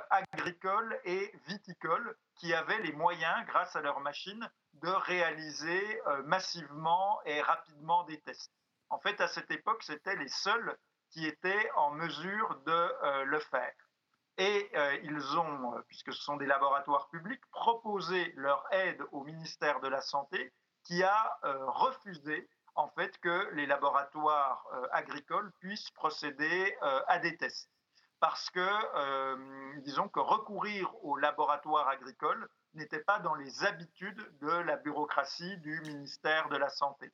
[0.10, 7.42] agricoles et viticoles, qui avaient les moyens, grâce à leurs machines, de réaliser massivement et
[7.42, 8.52] rapidement des tests.
[8.90, 10.78] En fait, à cette époque, c'était les seuls
[11.12, 13.74] qui étaient en mesure de le faire.
[14.38, 14.72] Et
[15.04, 20.02] ils ont, puisque ce sont des laboratoires publics, proposé leur aide au ministère de la
[20.02, 20.52] Santé,
[20.84, 26.76] qui a refusé en fait que les laboratoires agricoles puissent procéder
[27.08, 27.74] à des tests
[28.24, 28.62] parce que,
[28.96, 29.36] euh,
[29.82, 35.82] disons que recourir aux laboratoires agricoles n'était pas dans les habitudes de la bureaucratie du
[35.82, 37.12] ministère de la Santé.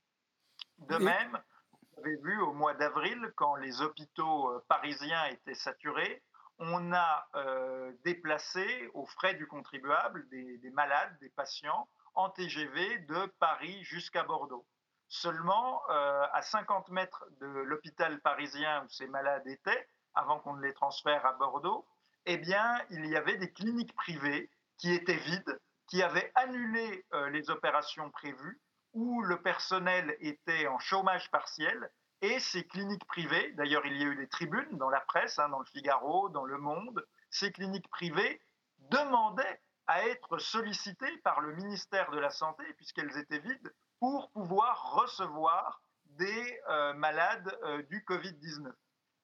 [0.78, 1.36] De même,
[1.72, 6.22] vous avez vu au mois d'avril, quand les hôpitaux euh, parisiens étaient saturés,
[6.60, 13.00] on a euh, déplacé aux frais du contribuable des, des, malades, des patients en TGV
[13.00, 14.66] de Paris jusqu'à Bordeaux.
[15.08, 20.74] Seulement, à 50 mètres de l'hôpital parisien où ces malades étaient, avant qu'on ne les
[20.74, 21.88] transfère à Bordeaux,
[22.26, 27.30] eh bien, il y avait des cliniques privées qui étaient vides, qui avaient annulé euh,
[27.30, 28.60] les opérations prévues,
[28.94, 31.90] où le personnel était en chômage partiel.
[32.22, 35.48] Et ces cliniques privées, d'ailleurs, il y a eu des tribunes dans la presse, hein,
[35.50, 38.42] dans le Figaro, dans Le Monde, ces cliniques privées
[38.90, 39.59] demandaient
[39.90, 45.82] à être sollicitées par le ministère de la Santé, puisqu'elles étaient vides, pour pouvoir recevoir
[46.06, 48.72] des euh, malades euh, du Covid-19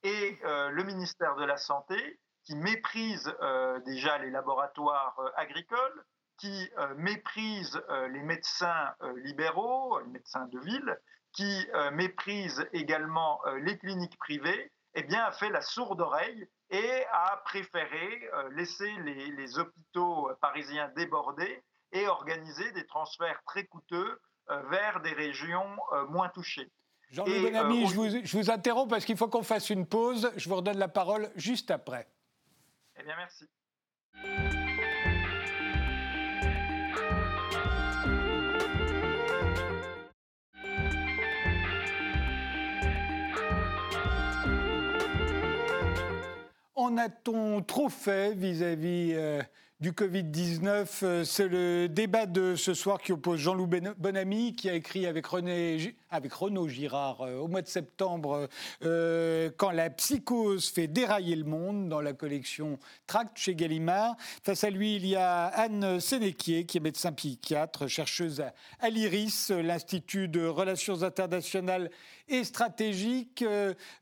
[0.04, 3.34] et euh, le ministère de la Santé qui méprise
[3.86, 6.06] déjà les laboratoires agricoles,
[6.38, 10.96] qui méprise les médecins libéraux, les médecins de ville,
[11.32, 17.42] qui méprise également les cliniques privées, eh bien, a fait la sourde oreille et a
[17.46, 24.20] préféré laisser les, les, hôpitaux parisiens débordés et organiser des transferts très coûteux
[24.70, 25.78] vers des régions
[26.10, 26.72] moins touchées.
[27.12, 30.32] Jean-Louis Bonamy, euh, je, vous, je, vous, interromps parce qu'il faut qu'on fasse une pause.
[30.36, 32.08] Je vous redonne la parole juste après.
[33.00, 34.75] Eh bien, merci.
[46.78, 49.42] En a-t-on trop fait vis-à-vis euh,
[49.80, 50.88] du Covid-19.
[51.04, 55.26] Euh, c'est le débat de ce soir qui oppose Jean-Loup Bonamy, qui a écrit avec,
[55.26, 58.50] René, avec Renaud Girard euh, au mois de septembre
[58.84, 64.16] euh, Quand la psychose fait dérailler le monde, dans la collection Tract chez Gallimard.
[64.44, 68.44] Face à lui, il y a Anne Sénéquier, qui est médecin psychiatre, chercheuse
[68.80, 71.90] à l'IRIS, l'Institut de Relations internationales
[72.28, 73.44] et stratégiques.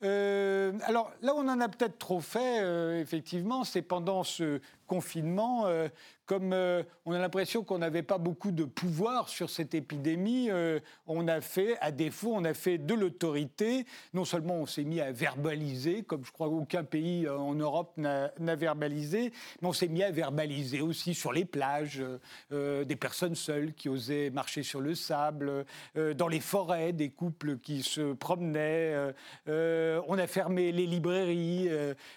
[0.02, 5.88] alors là, on en a peut-être trop fait, effectivement, c'est pendant ce confinement, euh,
[6.26, 10.80] comme euh, on a l'impression qu'on n'avait pas beaucoup de pouvoir sur cette épidémie, euh,
[11.06, 13.86] on a fait, à défaut, on a fait de l'autorité.
[14.14, 18.56] Non seulement on s'est mis à verbaliser, comme je crois aucun pays en Europe n'a
[18.56, 22.04] verbalisé, mais on s'est mis à verbaliser aussi sur les plages,
[22.52, 27.84] des personnes seules qui osaient marcher sur le sable, dans les forêts, des couples qui
[27.84, 29.14] se promenaient.
[29.48, 31.70] on a fermé les librairies,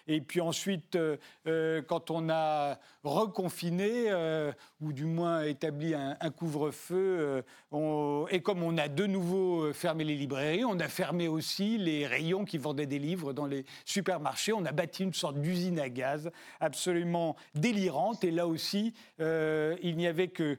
[0.07, 0.99] et puis ensuite,
[1.45, 7.43] quand on a reconfiné, euh, ou du moins établi un, couvre-feu.
[7.73, 11.79] Euh, et comme on a de nouveau euh, fermé les librairies, on a fermé aussi
[11.79, 14.53] les rayons qui vendaient des livres dans les supermarchés.
[14.53, 16.31] On a bâti une sorte d'usine à gaz
[16.61, 18.25] absolument délirante.
[18.25, 20.59] Et là aussi, il n'y avait que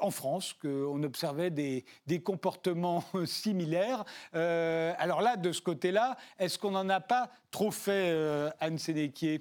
[0.00, 4.04] en France qu'on observait des, des, comportements similaires.
[4.32, 8.14] alors là, de ce côté-là, est-ce qu'on n'en a pas trop fait,
[8.60, 9.40] Anne Sénéquier?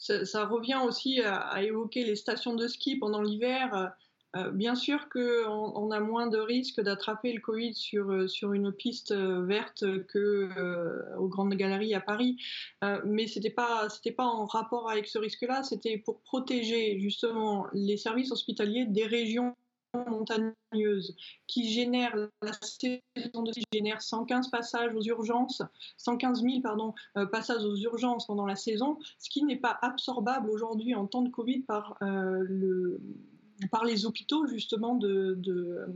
[0.00, 3.92] Ça, revient aussi à, évoquer les stations de ski pendant l'hiver.
[4.36, 5.20] Euh, bien sûr qu'on
[5.74, 9.84] on a moins de risques d'attraper le Covid sur, euh, sur une piste euh, verte
[10.06, 10.48] que
[11.18, 12.36] aux grandes galeries à Paris,
[13.04, 15.62] mais c'était pas c'était pas en rapport avec ce risque-là.
[15.64, 19.56] C'était pour protéger justement les services hospitaliers des régions
[19.94, 25.62] montagneuse qui génère la saison de génère 115 passages aux urgences,
[25.96, 30.50] 115 000 pardon, euh, passages aux urgences pendant la saison, ce qui n'est pas absorbable
[30.50, 33.00] aujourd'hui en temps de Covid par, euh, le,
[33.70, 35.86] par les hôpitaux justement de, de,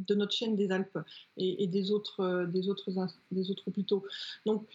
[0.00, 0.98] de notre chaîne des Alpes
[1.36, 2.90] et, et des, autres, des, autres,
[3.30, 4.04] des autres hôpitaux.
[4.44, 4.66] Donc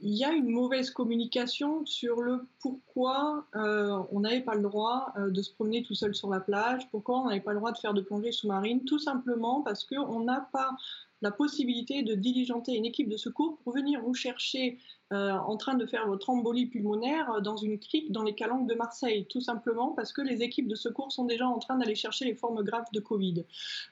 [0.00, 5.12] il y a une mauvaise communication sur le pourquoi euh, on n'avait pas le droit
[5.16, 7.72] euh, de se promener tout seul sur la plage, pourquoi on n'avait pas le droit
[7.72, 10.76] de faire de plongée sous-marine, tout simplement parce qu'on n'a pas
[11.22, 14.78] la possibilité de diligenter une équipe de secours pour venir vous chercher
[15.12, 18.74] euh, en train de faire votre embolie pulmonaire dans une crique dans les calanques de
[18.74, 22.24] Marseille, tout simplement parce que les équipes de secours sont déjà en train d'aller chercher
[22.24, 23.44] les formes graves de Covid.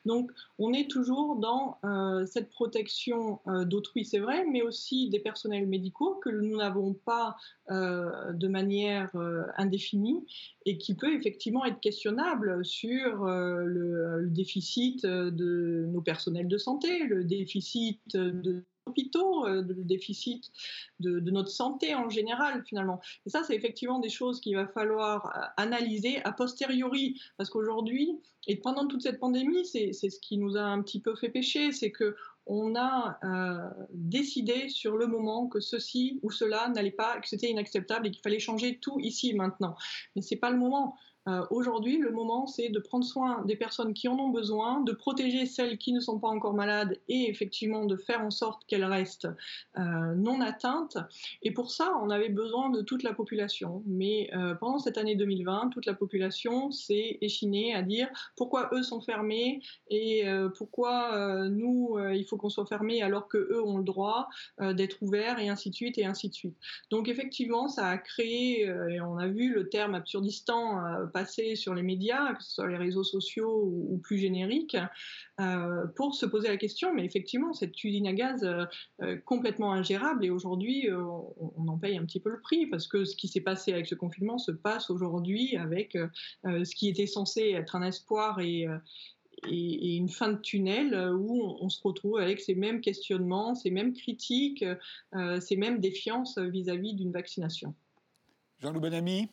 [0.06, 5.20] Donc on est toujours dans euh, cette protection euh, d'autrui, c'est vrai, mais aussi des
[5.20, 7.36] personnels médicaux que nous n'avons pas
[7.70, 9.10] de manière
[9.56, 10.26] indéfinie
[10.66, 18.00] et qui peut effectivement être questionnable sur le, déficit de nos personnels de santé, déficit
[18.14, 20.50] de hôpitaux, euh, le déficit
[21.00, 23.00] de, notre santé en général finalement.
[23.26, 28.18] Et ça, c'est effectivement des choses qu'il va falloir euh, analyser a posteriori, parce qu'aujourd'hui,
[28.46, 31.72] et pendant toute cette pandémie, c'est ce qui nous a un petit peu fait pécher,
[31.72, 32.14] c'est que
[32.46, 37.48] on a euh, décidé sur le moment que ceci ou cela n'allait pas, que c'était
[37.48, 39.76] inacceptable et qu'il fallait changer tout ici maintenant.
[40.14, 40.94] Mais c'est pas le moment.
[41.28, 44.92] Euh, aujourd'hui, le moment, c'est de prendre soin des personnes qui en ont besoin, de
[44.92, 48.84] protéger celles qui ne sont pas encore malades et effectivement de faire en sorte qu'elles
[48.84, 49.28] restent
[49.78, 50.98] euh, non atteintes.
[51.42, 53.82] Et pour ça, on avait besoin de toute la population.
[53.86, 58.82] Mais euh, pendant cette année 2020, toute la population s'est échinée à dire pourquoi eux
[58.82, 60.24] sont fermés et
[60.56, 64.28] pourquoi nous, il faut qu'on soit fermés alors que eux ont le droit
[64.60, 66.56] d'être ouverts et ainsi de suite et ainsi de suite.
[66.90, 71.82] Donc effectivement, ça a créé, et on a vu le terme absurdistan passer sur les
[71.82, 74.76] médias, que ce soit les réseaux sociaux ou, plus génériques,
[75.40, 78.64] euh, pour se poser la question, mais effectivement, cette usine à gaz euh,
[79.02, 83.04] euh, complètement ingérable, et aujourd'hui, on, en paye un petit peu le prix, parce que
[83.04, 85.96] ce qui s'est passé avec ce confinement se passe aujourd'hui avec
[86.44, 88.66] ce qui était censé être un espoir et,
[89.48, 93.92] et, une fin de tunnel où on, se retrouve avec ces mêmes questionnements, ces mêmes
[93.92, 94.64] critiques,
[95.40, 97.74] ces mêmes défiances vis-à-vis d'une vaccination.
[98.60, 99.28] Jean-Loup Benami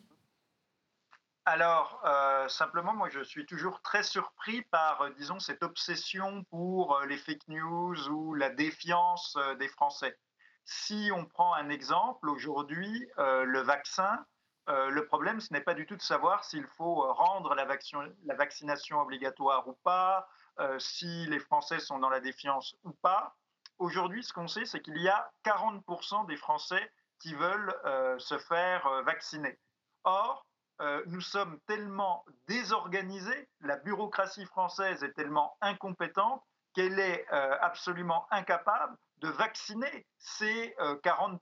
[1.46, 6.96] alors, euh, simplement, moi, je suis toujours très surpris par, euh, disons, cette obsession pour
[6.96, 10.20] euh, les fake news ou la défiance des Français.
[10.66, 14.24] Si on prend un exemple, aujourd'hui, le vaccin,
[14.68, 19.02] le problème, ce n'est pas du tout de savoir s'il faut rendre la, la, vaccination
[19.02, 20.30] obligatoire ou pas,
[20.78, 23.36] si les Français sont dans la défiance ou pas.
[23.80, 27.76] Aujourd'hui, ce qu'on sait, c'est qu'il y a 40% des Français qui veulent
[28.20, 29.60] se faire vacciner.
[30.04, 30.46] Or,
[30.82, 38.26] euh, nous sommes tellement désorganisés, la bureaucratie française est tellement incompétente qu'elle est euh, absolument
[38.32, 41.38] incapable de vacciner ces 40%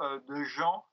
[0.00, 0.84] euh, de gens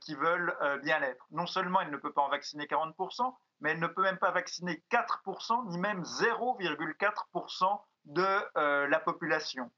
[0.00, 1.26] qui veulent bien l'être.
[1.30, 4.30] Non seulement elle ne peut pas en vacciner 40%, mais elle ne peut même pas
[4.30, 9.70] vacciner 4%, ni même 0,4% de la population.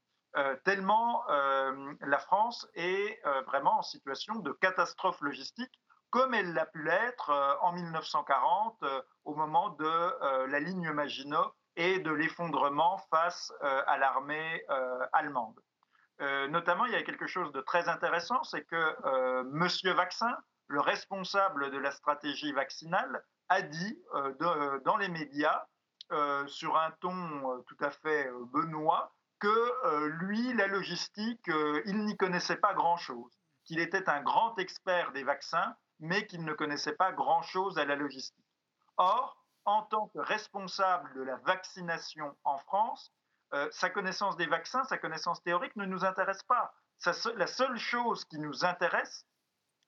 [0.62, 5.80] tellement la France est vraiment en situation de catastrophe logistique
[6.10, 10.90] comme elle l'a pu l'être euh, en 1940 euh, au moment de euh, la ligne
[10.90, 14.64] Maginot et de l'effondrement face à l'armée
[15.12, 15.60] allemande.
[16.48, 21.70] notamment, il y a quelque chose de très intéressant, c'est que Monsieur Vaccin, le responsable
[21.70, 24.02] de la stratégie vaccinale, a dit
[24.40, 25.66] dans les médias,
[26.48, 31.48] sur un ton tout à fait benoît, que lui, la logistique,
[31.84, 36.52] il n'y connaissait pas grand-chose, qu'il était un grand expert des vaccins mais qu'il ne
[36.52, 38.44] connaissait pas grand-chose à la logistique.
[38.96, 43.12] Or, en tant que responsable de la vaccination en France,
[43.54, 46.74] euh, sa connaissance des vaccins, sa connaissance théorique ne nous intéresse pas.
[47.36, 49.26] la seule chose qui nous intéresse,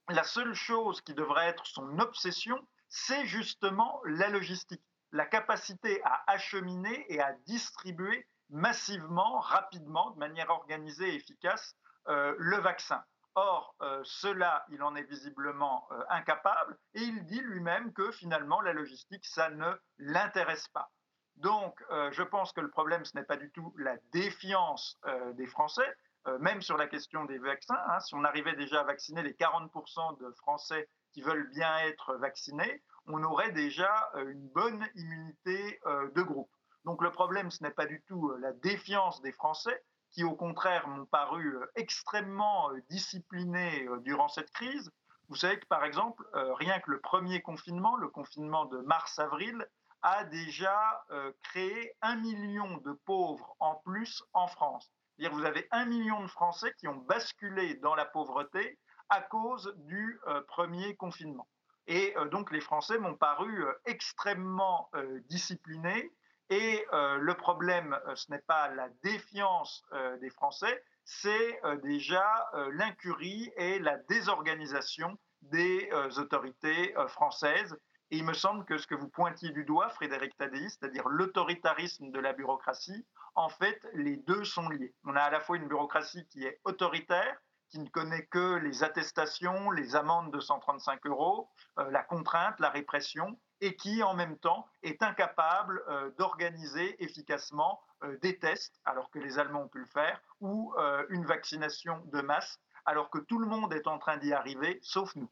[0.08, 6.24] la seule chose qui devrait être son obsession, c'est justement la logistique, la capacité à
[6.26, 11.76] acheminer et à distribuer massivement, rapidement, de manière organisée et efficace,
[12.08, 13.02] euh, le vaccin.
[13.36, 18.60] Or, euh, cela, il en est visiblement euh, incapable et il dit lui-même que finalement,
[18.60, 20.90] la logistique, ça ne l'intéresse pas.
[21.36, 24.98] Donc, euh, je pense que le problème, ce n'est pas du tout la défiance
[25.34, 25.96] des Français,
[26.38, 27.80] même sur la question des vaccins.
[27.88, 28.00] Hein.
[28.00, 32.82] si on arrivait déjà à vacciner les 40% de Français qui veulent bien être vaccinés,
[33.06, 36.50] on aurait déjà une bonne immunité de groupe.
[36.84, 40.88] Donc, le problème, ce n'est pas du tout la défiance des Français, qui au contraire
[40.88, 44.90] m'ont paru euh, extrêmement euh, disciplinés euh, durant cette crise.
[45.28, 49.64] Vous savez que par exemple, rien que le premier confinement, le confinement de mars-avril,
[50.02, 51.04] a déjà
[51.44, 54.90] créé un million de pauvres en plus en France.
[55.20, 58.76] -dire vous avez un million de Français qui ont basculé dans la pauvreté
[59.08, 61.46] à cause du premier confinement.
[61.86, 64.90] Et donc les Français m'ont paru extrêmement
[65.28, 66.10] disciplinés
[66.50, 72.24] et euh, le problème, euh, ce n'est pas la défiance euh, des Français, c'est déjà
[72.72, 77.76] l'incurie et la désorganisation des autorités françaises
[78.12, 82.12] Et il me semble que ce que vous pointiez du doigt, Frédéric Tadei, c'est-à-dire l'autoritarisme
[82.12, 84.94] de la bureaucratie, en fait, les deux sont liés.
[85.02, 87.40] On a à la fois une bureaucratie qui est autoritaire,
[87.70, 93.36] qui ne connaît que les attestations, les amendes de 135 euros, la contrainte, la répression,
[93.60, 99.18] et qui en même temps est incapable euh, d'organiser efficacement euh, des tests, alors que
[99.18, 100.72] les Allemands ont pu le faire, ou
[101.10, 105.14] une vaccination de masse, alors que tout le monde est en train d'y arriver, sauf
[105.16, 105.28] nous.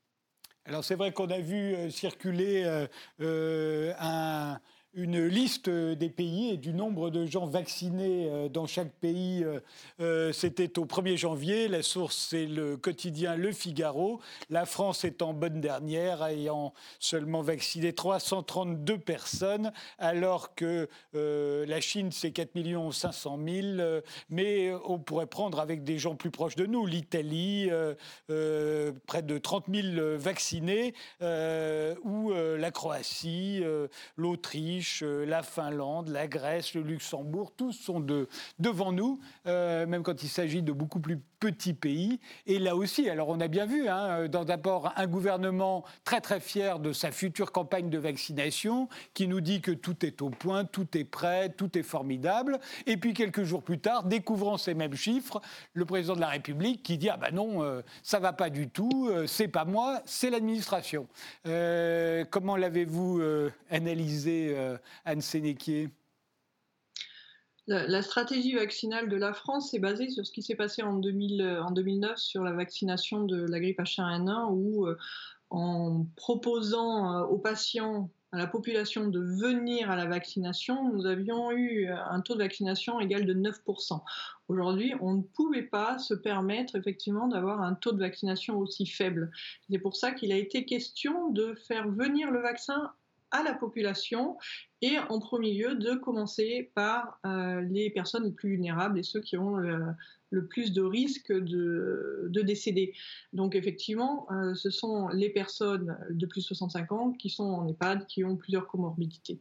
[0.66, 2.86] Alors c'est vrai qu'on a vu circuler
[3.18, 4.60] un
[4.94, 9.44] une liste des pays et du nombre de gens vaccinés euh, dans chaque pays.
[9.44, 9.60] Euh,
[10.00, 11.68] euh, c'était au 1er janvier.
[11.68, 14.20] La source, c'est le quotidien Le Figaro.
[14.50, 22.10] La France est en bonne dernière, ayant seulement vacciné 332 personnes, alors que la Chine,
[22.12, 22.50] c'est 4
[22.92, 24.00] 500 000.
[24.30, 27.70] Mais on pourrait prendre avec des gens plus proches de nous, l'Italie,
[28.26, 33.62] près de 30 000 vaccinés, ou la Croatie,
[34.16, 38.04] l'Autriche, euh, la Finlande, la Grèce, le Luxembourg, tous sont
[38.58, 42.20] devant nous, euh, même quand il s'agit de beaucoup plus petits pays.
[42.46, 46.78] Et là aussi, alors on a bien vu, hein, d'abord un gouvernement très très fier
[46.78, 50.96] de sa future campagne de vaccination, qui nous dit que tout est au point, tout
[50.96, 52.58] est prêt, tout est formidable.
[52.86, 55.40] Et puis quelques jours plus tard, découvrant ces mêmes chiffres,
[55.74, 58.68] le président de la République qui dit ah ben non, euh, ça va pas du
[58.68, 61.06] tout, c'est pas moi, c'est l'administration.
[62.30, 63.22] comment l'avez-vous
[63.70, 65.90] analysé euh, Anne Sénéquier?
[67.68, 71.60] La, stratégie vaccinale de la France est basée sur ce qui s'est passé en, 2000,
[71.64, 74.96] en 2009 sur la vaccination de la grippe H1N1 où euh,
[75.50, 81.50] en proposant euh, aux patients à la population de venir à la vaccination, nous avions
[81.50, 84.02] eu un taux de vaccination égal de 9%.
[84.48, 89.30] Aujourd'hui, on ne pouvait pas se permettre effectivement d'avoir un taux de vaccination aussi faible.
[89.70, 92.92] C'est pour ça qu'il a été question de faire venir le vaccin
[93.30, 94.36] à la population
[94.80, 99.20] et en premier lieu de commencer par euh, les personnes les plus vulnérables et ceux
[99.20, 99.58] qui ont
[100.30, 102.94] le plus de risques de, décéder.
[103.32, 107.66] Donc effectivement, euh, ce sont les personnes de plus de 65 ans qui sont en
[107.66, 109.40] EHPAD, qui ont plusieurs comorbidités.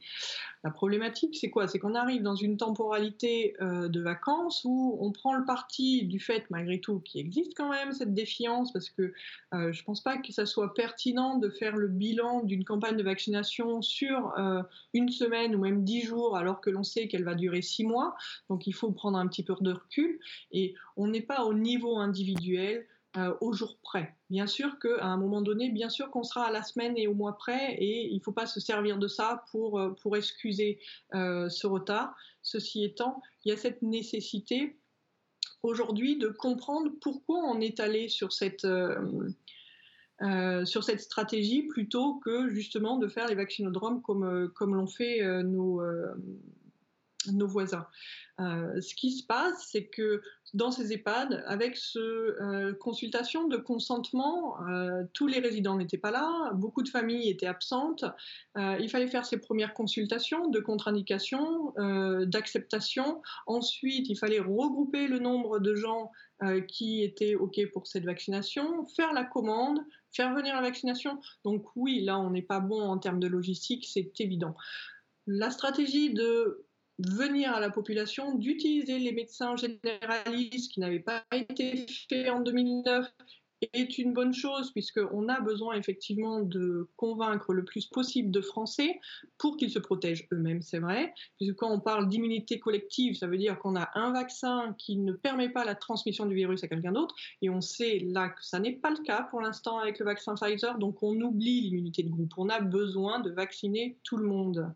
[0.64, 1.68] La problématique, c'est quoi?
[1.68, 6.20] C'est qu'on arrive dans une temporalité euh, de vacances où on prend le parti du
[6.20, 9.14] fait, malgré tout, qu'il existe quand même cette défiance, parce que
[9.54, 12.98] euh, je ne pense pas que ça soit pertinent de faire le bilan d'une campagne
[12.98, 14.34] de vaccination sur
[14.94, 18.16] une semaine ou même dix jours, alors que l'on sait qu'elle va durer six mois.
[18.50, 20.20] Donc il faut prendre un petit peu de recul.
[20.52, 22.86] Et on n'est pas au niveau individuel
[23.18, 24.16] euh, au jour près.
[24.30, 27.16] Bien sûr qu'à un moment donné, bien sûr qu'on sera à la semaine et au
[27.16, 30.80] mois près, et il ne faut pas se servir de ça pour, euh, pour excuser
[31.16, 32.16] euh, ce retard.
[32.44, 34.78] Ceci étant, il y a cette nécessité
[35.64, 38.68] aujourd'hui de comprendre pourquoi on est allé sur cette,
[40.66, 45.82] sur cette stratégie plutôt que justement de faire les vaccinodromes comme, comme l'ont fait nos,
[47.32, 47.88] nos voisins.
[48.38, 50.22] ce qui se passe, c'est que
[50.54, 56.12] dans ces EHPAD, avec ce euh, consultation de consentement, euh, tous les résidents n'étaient pas
[56.12, 58.06] là, beaucoup de familles étaient absentes.
[58.58, 61.74] Euh, il fallait faire ces premières consultations de contre-indication,
[62.26, 63.22] d'acceptation.
[63.46, 66.12] Ensuite, il fallait regrouper le nombre de gens
[66.68, 69.80] qui étaient OK pour cette vaccination, faire la commande,
[70.12, 71.20] faire venir la vaccination.
[71.44, 74.56] Donc oui, là, on n'est pas bon en termes de logistique, c'est évident.
[75.26, 76.67] La stratégie de
[77.00, 83.06] venir à la population, d'utiliser les médecins généralistes qui n'avaient pas été faits en 2009
[83.74, 89.00] est une bonne chose puisqu'on a besoin effectivement de convaincre le plus possible de Français
[89.38, 91.14] pour qu'ils se protègent eux-mêmes, c'est vrai.
[91.38, 95.14] Puisque quand on parle d'immunité collective, ça veut dire qu'on a un vaccin qui ne
[95.14, 98.60] permet pas la transmission du virus à quelqu'un d'autre et on sait là que ça
[98.60, 102.10] n'est pas le cas pour l'instant avec le vaccin Pfizer, donc on oublie l'immunité de
[102.10, 102.34] groupe.
[102.38, 104.72] On a besoin de vacciner tout le monde.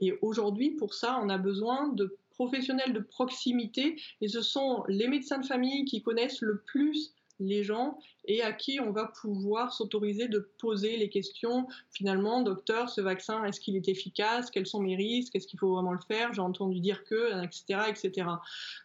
[0.00, 5.08] Et aujourd'hui, pour ça, on a besoin de professionnels de proximité et ce sont les
[5.08, 9.72] médecins de famille qui connaissent le plus les gens et à qui on va pouvoir
[9.72, 11.66] s'autoriser de poser les questions.
[11.92, 14.50] Finalement, docteur, ce vaccin, est-ce qu'il est efficace?
[14.50, 15.34] Quels sont mes risques?
[15.34, 16.32] Est-ce qu'il faut vraiment le faire?
[16.32, 18.28] J'ai entendu dire que, etc., etc.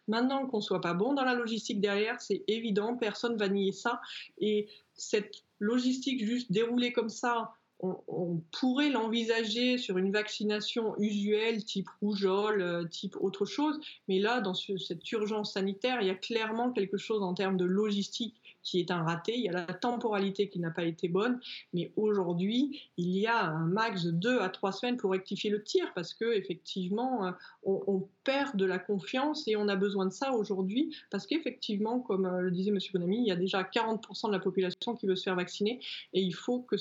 [0.08, 4.02] Maintenant qu'on soit pas bon dans la logistique derrière, c'est évident, personne va nier ça.
[4.40, 11.90] Et cette logistique juste déroulée comme ça, on, pourrait l'envisager sur une vaccination usuelle, type
[12.02, 16.72] rougeole, euh, type autre chose, mais là, dans cette urgence sanitaire, il y a clairement
[16.72, 20.50] quelque chose en termes de logistique qui est un raté, il y a la temporalité
[20.50, 21.40] qui n'a pas été bonne,
[21.74, 25.64] mais aujourd'hui, il y a un max de deux à trois semaines pour rectifier le
[25.64, 27.32] tir parce que effectivement, euh,
[27.64, 32.26] on, perd de la confiance et on a besoin de ça aujourd'hui parce qu'effectivement, comme
[32.26, 32.78] euh, le disait M.
[32.94, 35.82] Bonamy, il y a déjà 40% de la population qui veut se faire vacciner
[36.14, 36.78] et il faut que,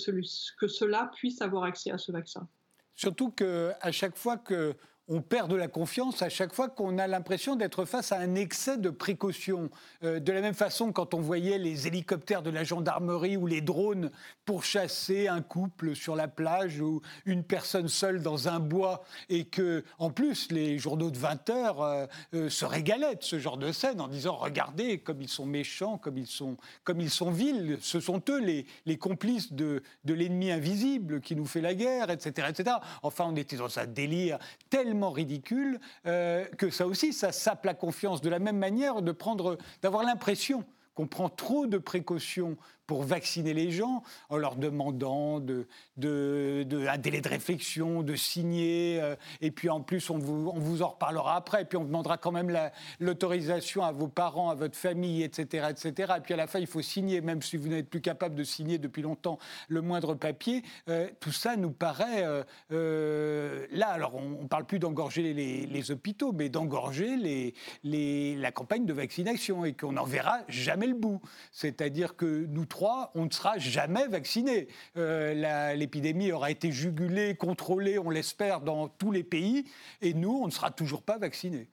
[0.56, 2.46] que cela puisse avoir accès à ce vaccin.
[2.94, 4.76] Surtout qu'à chaque fois que
[5.12, 8.34] on perd de la confiance à chaque fois qu'on a l'impression d'être face à un
[8.34, 9.68] excès de précaution.
[10.04, 13.60] Euh, de la même façon, quand on voyait les hélicoptères de la gendarmerie ou les
[13.60, 14.10] drones
[14.46, 19.44] pour chasser un couple sur la plage ou une personne seule dans un bois, et
[19.44, 23.58] que, en plus, les journaux de 20 heures euh, euh, se régalaient de ce genre
[23.58, 27.30] de scène en disant regardez comme ils sont méchants, comme ils sont, comme ils sont
[27.30, 32.08] vils, ce sont eux les, complices de, de l'ennemi invisible qui nous fait la guerre,
[32.08, 32.76] etc., etc.
[33.02, 34.38] Enfin, on était dans un délire
[34.70, 38.20] tellement ridicule euh, que ça aussi, ça sape la confiance.
[38.20, 42.56] De la même manière, de prendre, d'avoir l'impression qu'on prend trop de précautions
[42.86, 45.66] pour vacciner les gens en leur demandant de,
[45.96, 49.00] de, un délai de réflexion, de signer.
[49.00, 51.62] Euh, et puis en plus, on vous, on vous en reparlera après.
[51.62, 52.56] Et puis on demandera quand même
[53.00, 56.14] l'autorisation à vos parents, à votre famille, etc., etc.
[56.18, 58.44] Et puis à la fin, il faut signer, même si vous n'êtes plus capable de
[58.44, 60.62] signer depuis longtemps le moindre papier.
[60.88, 62.24] Euh, tout ça nous paraît
[62.72, 63.88] euh, là.
[63.88, 68.92] Alors on ne parle plus d'engorger les, hôpitaux, mais d'engorger les, les, la campagne de
[68.92, 71.20] vaccination et qu'on n'en verra jamais le bout.
[71.50, 72.66] C'est-à-dire que nous
[73.14, 74.68] on ne sera jamais vacciné.
[74.96, 79.64] Euh, l'épidémie aura été jugulée, contrôlée, on l'espère, dans tous les pays,
[80.00, 81.68] et nous, on ne sera toujours pas vaccinés.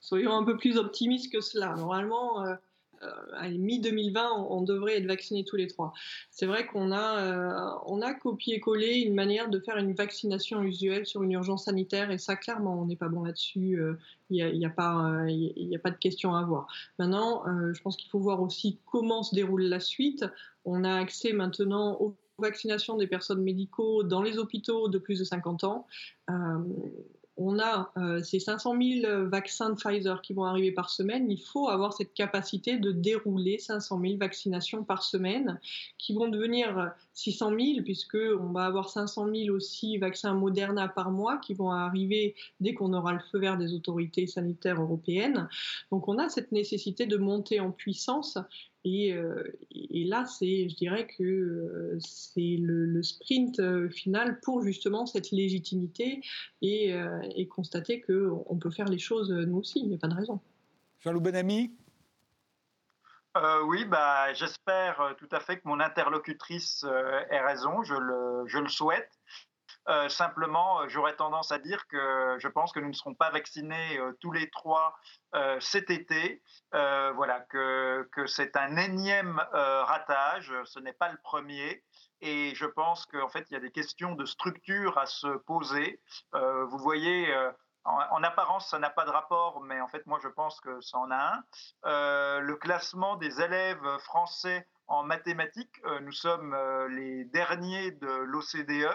[0.00, 1.74] Soyons un peu plus optimistes que cela.
[1.76, 2.54] Normalement, euh,
[3.36, 5.92] à mi-2020, on, devrait être vaccinés tous les trois.
[6.30, 11.06] C'est vrai qu'on a, euh, on a copié-collé une manière de faire une vaccination usuelle
[11.06, 13.80] sur une urgence sanitaire, et ça, clairement, on n'est pas bon là-dessus.
[14.28, 16.66] Il n'y a, a, pas, il a pas de question à avoir.
[16.98, 20.24] Maintenant, euh, je pense qu'il faut voir aussi comment se déroule la suite.
[20.64, 25.24] On a accès maintenant aux vaccinations des personnes médicaux dans les hôpitaux de plus de
[25.24, 25.86] 50 ans.
[27.40, 31.30] Euh, on a euh, ces 500 000 vaccins de Pfizer qui vont arriver par semaine,
[31.30, 35.58] il faut avoir cette capacité de dérouler 500 000 vaccinations par semaine,
[35.98, 41.38] qui vont devenir 600 000, puisqu'on va avoir 500 000 aussi vaccins Moderna par mois
[41.38, 45.48] qui vont arriver dès qu'on aura le feu vert des autorités sanitaires européennes.
[45.90, 48.38] Donc on a cette nécessité de monter en puissance
[48.86, 55.06] euh, et, là, c'est, je dirais que euh, c'est le, sprint euh, final pour justement
[55.06, 56.22] cette légitimité
[56.62, 56.94] et,
[57.48, 60.40] constater qu'on peut faire les choses nous aussi, il n'y a pas de raison.
[61.00, 61.74] Jean-Loup Benami
[63.66, 66.84] oui, bah, j'espère tout à fait que mon interlocutrice
[67.30, 69.08] ait raison, je le, je le souhaite.
[69.88, 73.30] Euh, simplement, euh, j'aurais tendance à dire que je pense que nous ne serons pas
[73.30, 74.94] vaccinés euh, tous les trois
[75.60, 76.42] cet été.
[76.72, 81.84] voilà, que, que c'est un énième ratage, ce n'est pas le premier.
[82.20, 86.00] Et je pense qu'en fait, il y a des questions de structure à se poser.
[86.32, 87.32] vous voyez,
[87.84, 90.98] en, apparence, ça n'a pas de rapport, mais en fait, moi, je pense que ça
[90.98, 91.38] en a
[91.84, 92.40] un.
[92.40, 96.54] le classement des élèves français en mathématiques, nous sommes
[96.90, 98.86] les derniers de l'OCDE.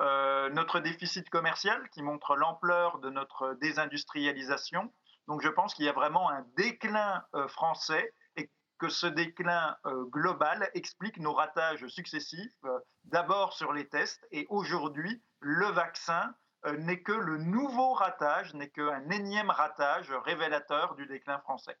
[0.00, 4.92] Euh, notre déficit commercial qui montre l'ampleur de notre désindustrialisation.
[5.26, 9.76] Donc je pense qu'il y a vraiment un déclin euh, français et que ce déclin
[9.86, 12.64] euh, global explique nos ratages successifs,
[13.04, 16.32] d'abord sur les tests et aujourd'hui le vaccin
[16.78, 21.76] n'est que le nouveau ratage, n'est qu'un énième ratage révélateur du déclin français.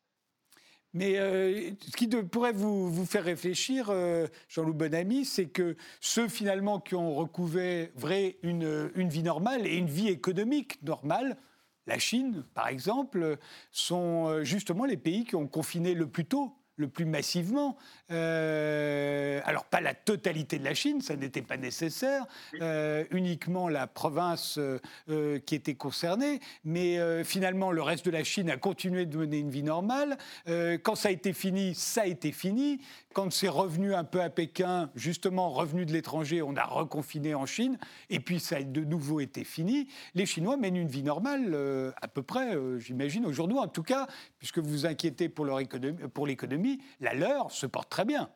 [0.98, 6.26] Mais euh, ce qui pourrait vous, vous, faire réfléchir, euh, Jean-Loup Bonamy, c'est que ceux
[6.26, 7.92] finalement qui ont recouvré
[8.42, 11.36] une, une, vie normale et une vie économique normale,
[11.86, 13.38] la Chine par exemple,
[13.70, 17.76] sont euh, justement les pays qui ont confiné le plus tôt le plus massivement.
[18.10, 22.24] Euh, alors pas la totalité de la Chine, ça n'était pas nécessaire,
[22.62, 28.48] euh, uniquement la province euh, qui était concernée, mais finalement le reste de la Chine
[28.48, 30.16] a continué de mener une vie normale.
[30.46, 32.80] quand ça a été fini, ça a été fini.
[33.12, 37.46] Quand c'est revenu un peu à Pékin, justement revenu de l'étranger, on a reconfiné en
[37.46, 37.78] Chine,
[38.10, 39.88] et puis ça a de nouveau été fini.
[40.14, 41.56] Les Chinois mènent une vie normale,
[42.00, 44.06] à peu près, j'imagine, aujourd'hui en tout cas,
[44.38, 45.46] puisque vous vous inquiétez pour
[46.26, 46.67] l'économie
[47.00, 48.30] la leur se porte très bien.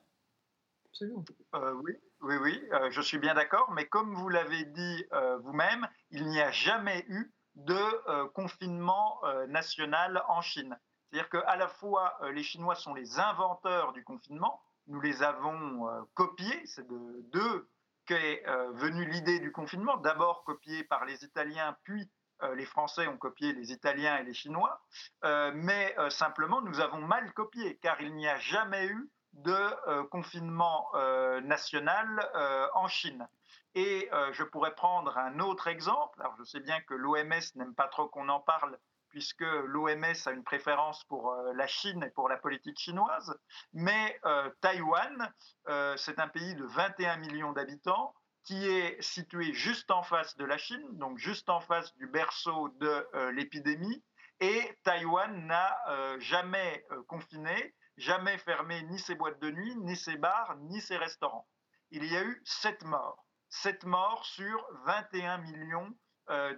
[1.54, 5.38] Euh, oui, oui, oui, euh, je suis bien d'accord, mais comme vous l'avez dit euh,
[5.38, 10.74] vous-même, il n'y a jamais eu de confinement national en Chine.
[11.10, 16.62] C'est-à-dire qu'à la fois les Chinois sont les inventeurs du confinement, nous les avons copiés,
[16.64, 17.68] c'est de d'eux
[18.06, 22.10] qu'est venue l'idée du confinement, d'abord copiée par les Italiens, puis
[22.54, 24.80] les Français ont copié les Italiens et les Chinois,
[25.54, 30.90] mais simplement nous avons mal copié, car il n'y a jamais eu de confinement
[31.42, 32.06] national
[32.74, 33.26] en Chine.
[33.74, 36.20] Et je pourrais prendre un autre exemple.
[36.20, 38.78] Alors je sais bien que l'OMS n'aime pas trop qu'on en parle
[39.12, 43.38] puisque l'OMS a une préférence pour euh, la Chine et pour la politique chinoise.
[43.74, 45.32] Mais euh, Taïwan,
[45.68, 48.14] euh, c'est un pays de 21 millions d'habitants
[48.44, 52.68] qui est situé juste en face de la Chine, donc juste en face du berceau
[52.80, 54.02] de l'épidémie.
[54.40, 60.56] Et Taïwan n'a jamais confiné, jamais fermé ni ses boîtes de nuit, ni ses bars,
[60.62, 61.46] ni ses restaurants.
[61.90, 63.24] Il y a eu 7 morts.
[63.50, 65.94] 7 morts sur 21 millions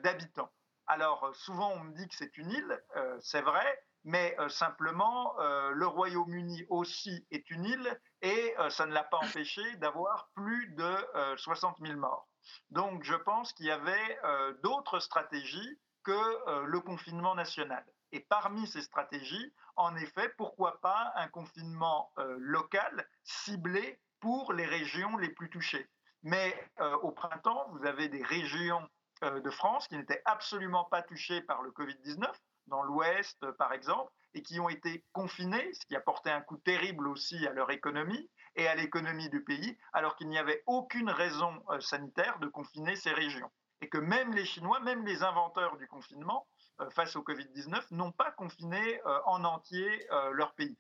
[0.03, 0.51] d'habitants.
[0.87, 4.49] Alors, euh, souvent, on me dit que c'est une île, euh, c'est vrai, mais euh,
[4.49, 5.35] simplement,
[5.73, 11.37] le Royaume-Uni aussi est une île et ça ne l'a pas empêché d'avoir plus de
[11.37, 12.27] 60 000 morts.
[12.71, 14.19] Donc, je pense qu'il y avait
[14.63, 17.85] d'autres stratégies que le confinement national.
[18.13, 25.17] Et parmi ces stratégies, en effet, pourquoi pas un confinement local ciblé pour les régions
[25.19, 25.89] les plus touchées.
[26.23, 26.59] Mais
[27.03, 28.89] au printemps, vous avez des régions
[29.23, 32.27] euh, de France qui n'étaient absolument pas touchés par le Covid-19,
[32.67, 36.41] dans l'Ouest euh, par exemple, et qui ont été confinés, ce qui a porté un
[36.41, 40.63] coup terrible aussi à leur économie et à l'économie du pays, alors qu'il n'y avait
[40.67, 43.51] aucune raison euh, sanitaire de confiner ces régions.
[43.81, 46.47] Et que même les Chinois, même les inventeurs du confinement,
[46.91, 50.77] face au Covid-19, n'ont pas confiné en entier leur pays.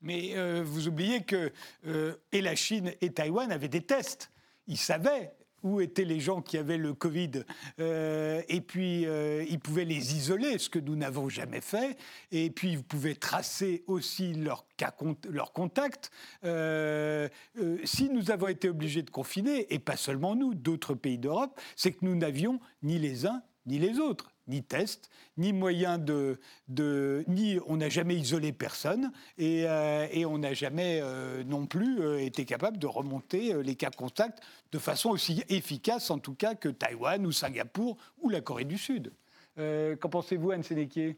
[0.00, 1.52] Mais vous oubliez que
[2.32, 4.32] et la Chine et Taïwan avaient des tests.
[4.66, 7.44] Ils savaient où étaient les gens qui avaient le Covid.
[7.80, 11.96] Euh, et puis, euh, ils pouvaient les isoler, ce que nous n'avons jamais fait.
[12.30, 14.64] Et puis, vous pouvez tracer aussi leurs
[15.30, 16.10] leur contact.
[16.44, 17.28] Euh,
[17.84, 21.92] si nous avons été obligés de confiner, et pas seulement nous, d'autres pays d'Europe, c'est
[21.92, 26.38] que nous n'avions ni les uns ni les autres ni test, ni moyen de,
[27.28, 32.20] ni on n'a jamais isolé personne et, euh, on n'a jamais euh, non plus euh,
[32.20, 34.40] été capable de remonter les cas contacts
[34.72, 38.78] de façon aussi efficace en tout cas que Taïwan ou Singapour ou la Corée du
[38.78, 39.12] Sud.
[39.56, 41.16] Qu'en pensez-vous, Anne Sénéquier?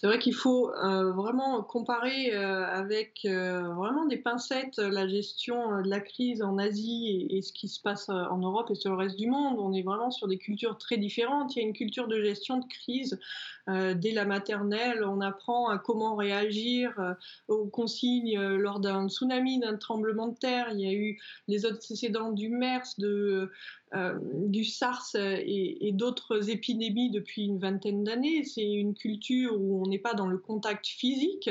[0.00, 5.82] C'est vrai qu'il faut euh, vraiment comparer euh, avec euh, vraiment des pincettes la gestion
[5.82, 8.96] de la crise en Asie et, ce qui se passe en Europe et sur le
[8.96, 9.58] reste du monde.
[9.58, 11.54] On est vraiment sur des cultures très différentes.
[11.54, 13.20] Il y a une culture de gestion de crise
[13.66, 15.04] dès la maternelle.
[15.04, 17.16] On apprend à comment réagir
[17.48, 20.68] aux consignes lors d'un tsunami, d'un tremblement de terre.
[20.72, 23.50] Il y a eu les antécédents du MERS, de
[23.92, 28.44] du SARS et, d'autres épidémies depuis une vingtaine d'années.
[28.44, 31.50] C'est une culture où on n'est pas dans le contact physique.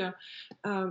[0.66, 0.90] Euh,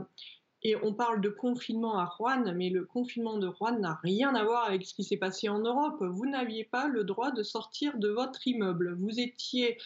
[0.62, 4.44] et on parle de confinement à Rouen, mais le confinement de Rouen n'a rien à
[4.44, 6.04] voir avec ce qui s'est passé en Europe.
[6.04, 8.94] Vous n'aviez pas le droit de sortir de votre immeuble.
[9.00, 9.78] Vous étiez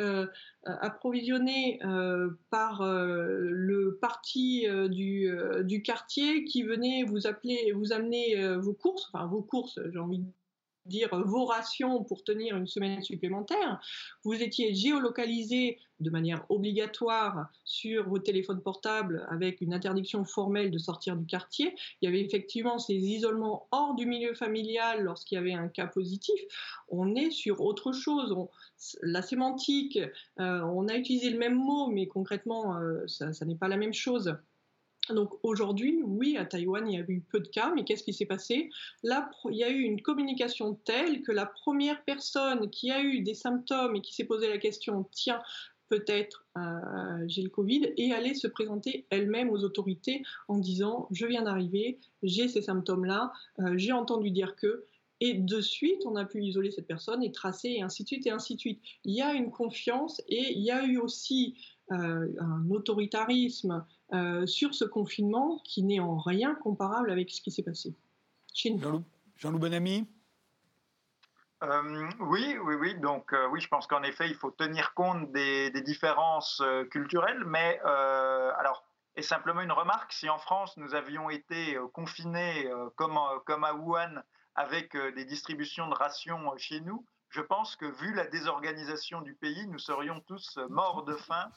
[0.00, 0.26] euh,
[0.64, 1.78] approvisionné
[2.50, 5.30] par le parti du,
[5.62, 10.18] du, quartier qui venait vous appeler, vous amener vos courses, enfin vos courses, j'ai envie
[10.18, 10.26] de
[10.88, 13.80] dire vos rations pour tenir une semaine supplémentaire.
[14.24, 20.78] Vous étiez géolocalisé de manière obligatoire sur vos téléphones portables avec une interdiction formelle de
[20.78, 21.74] sortir du quartier.
[22.00, 25.86] Il y avait effectivement ces isolements hors du milieu familial lorsqu'il y avait un cas
[25.86, 26.40] positif.
[26.88, 28.34] On est sur autre chose.
[29.02, 29.98] la sémantique,
[30.38, 33.94] euh, on a utilisé le même mot, mais concrètement, euh, ça n'est pas la même
[33.94, 34.36] chose.
[35.12, 38.12] Donc aujourd'hui, oui, à Taïwan, il y a eu peu de cas, mais qu'est-ce qui
[38.12, 38.70] s'est passé?
[39.02, 43.20] Là, il y a eu une communication telle que la première personne qui a eu
[43.20, 45.40] des symptômes et qui s'est posé la question, tiens,
[45.88, 51.26] peut-être euh, j'ai le Covid, est allée se présenter elle-même aux autorités en disant, je
[51.26, 54.84] viens d'arriver, j'ai ces symptômes-là, euh, j'ai entendu dire que,
[55.20, 58.26] et de suite, on a pu isoler cette personne et tracer, et ainsi de suite,
[58.26, 58.80] et ainsi de suite.
[59.04, 61.56] Il y a une confiance et il y a eu aussi
[61.90, 67.50] euh, un autoritarisme euh, sur ce confinement qui n'est en rien comparable avec ce qui
[67.50, 67.94] s'est passé.
[68.54, 70.06] Jean-Loup Bonamy
[71.64, 72.94] euh, oui, oui, oui.
[73.00, 77.42] Donc, oui, je pense qu'en effet, il faut tenir compte des, différences culturelles.
[77.46, 78.84] Mais, alors,
[79.16, 84.22] et simplement une remarque si en France, nous avions été confinés comme, comme à Wuhan
[84.54, 89.66] avec des distributions de rations chez nous, je pense que vu la désorganisation du pays,
[89.66, 91.50] nous serions tous morts de faim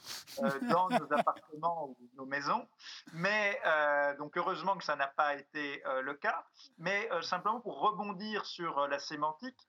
[0.43, 2.67] euh, dans nos appartements ou nos maisons.
[3.13, 6.45] Mais euh, donc heureusement que ça n'a pas été euh, le cas.
[6.78, 9.67] Mais simplement pour rebondir sur la sémantique,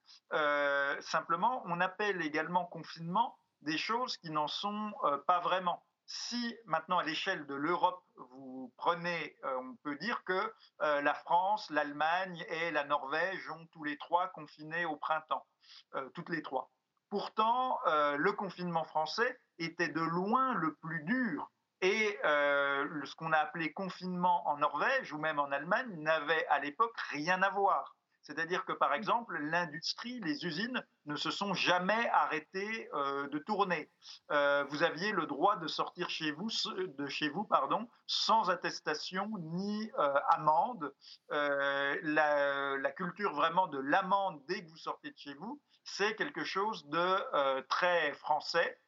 [1.01, 4.93] simplement on appelle également confinement des choses qui n'en sont
[5.27, 5.83] pas vraiment.
[6.07, 12.45] Si maintenant à l'échelle de l'Europe, vous prenez, on peut dire que la France, l'Allemagne
[12.49, 15.47] et la Norvège ont tous les trois confiné au printemps.
[15.95, 16.71] Euh, toutes les trois.
[17.09, 21.51] Pourtant, le confinement français était de loin le plus dur
[21.83, 26.97] et ce qu'on a appelé confinement en Norvège ou même en Allemagne n'avait à l'époque
[27.11, 27.95] rien à voir.
[28.23, 33.91] C'est-à-dire que, par exemple, l'industrie, les usines ne se sont jamais arrêtées euh, de tourner.
[34.31, 40.15] Euh, vous aviez le droit de sortir de chez vous pardon, sans attestation ni euh,
[40.29, 40.95] amende.
[41.31, 46.87] La, culture vraiment de l'amende dès que vous sortez de chez vous, c'est quelque chose
[46.89, 48.79] de très français.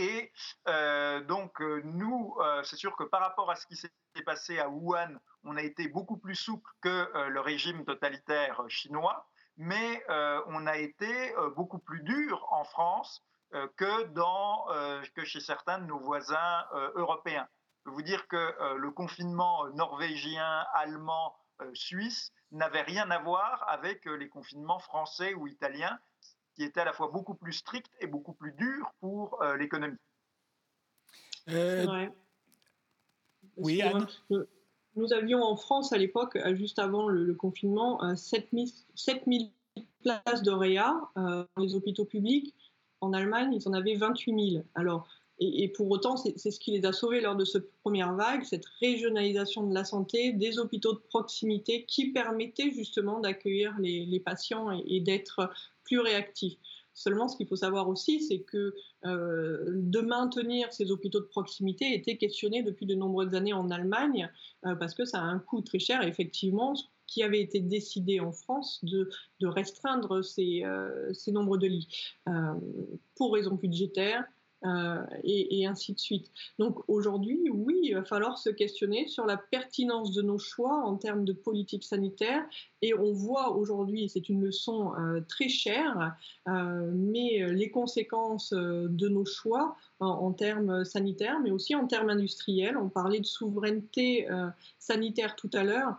[0.00, 0.32] Et
[1.28, 3.90] donc, nous, c'est sûr que par rapport à ce qui s'est
[4.24, 9.26] passé à Wuhan, on a été beaucoup plus souple que euh, le régime totalitaire chinois,
[9.56, 13.22] mais euh, on a été euh, beaucoup plus dur en France
[13.76, 17.48] que, que chez certains de nos voisins européens.
[17.78, 21.34] Je peux vous dire que le confinement norvégien, allemand,
[21.74, 25.98] suisse n'avait rien à voir avec les confinements français ou italiens,
[26.60, 29.96] qui étaient à la fois beaucoup plus stricts et beaucoup plus durs pour l'économie.
[33.56, 34.06] Oui, Anne
[34.96, 38.70] nous avions en France à l'époque, euh, juste avant le, confinement, 7000
[39.78, 42.54] euh, places de réa euh, dans les hôpitaux publics.
[43.00, 44.64] En Allemagne, ils en avaient 28 000.
[44.74, 45.08] Alors,
[45.42, 48.66] et, pour autant, c'est ce qui les a sauvés lors de cette première vague, cette
[48.78, 55.00] régionalisation de la santé, des hôpitaux de proximité qui permettaient justement d'accueillir les, patients et
[55.00, 55.50] d'être
[55.84, 56.58] plus réactifs.
[56.92, 58.74] Seulement, ce qu'il faut savoir aussi, c'est que
[59.06, 64.30] euh, de maintenir ces hôpitaux de proximité était questionné depuis de nombreuses années en Allemagne,
[64.66, 66.02] euh, parce que ça a un coût très cher.
[66.02, 69.08] effectivement, ce qui avait été décidé en France de,
[69.40, 71.88] restreindre ces, euh, ces, nombres de lits
[73.16, 74.26] pour raisons budgétaires,
[74.64, 76.30] euh, et, ainsi de suite.
[76.58, 80.96] Donc aujourd'hui, oui, il va falloir se questionner sur la pertinence de nos choix en
[80.96, 82.44] termes de politique sanitaire.
[82.82, 86.14] Et on voit aujourd'hui, c'est une leçon euh, très chère,
[86.48, 92.76] euh, mais les conséquences de nos choix en, termes sanitaires, mais aussi en termes industriels.
[92.76, 94.28] On parlait de souveraineté
[94.78, 95.96] sanitaire tout à l'heure.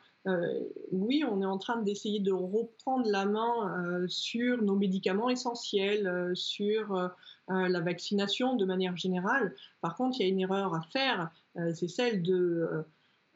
[0.92, 7.12] Oui, on est en train d'essayer de reprendre la main sur nos médicaments essentiels, sur
[7.52, 9.56] euh, la vaccination de manière générale.
[9.82, 12.86] Par contre, il y a une erreur à faire, euh, c'est celle de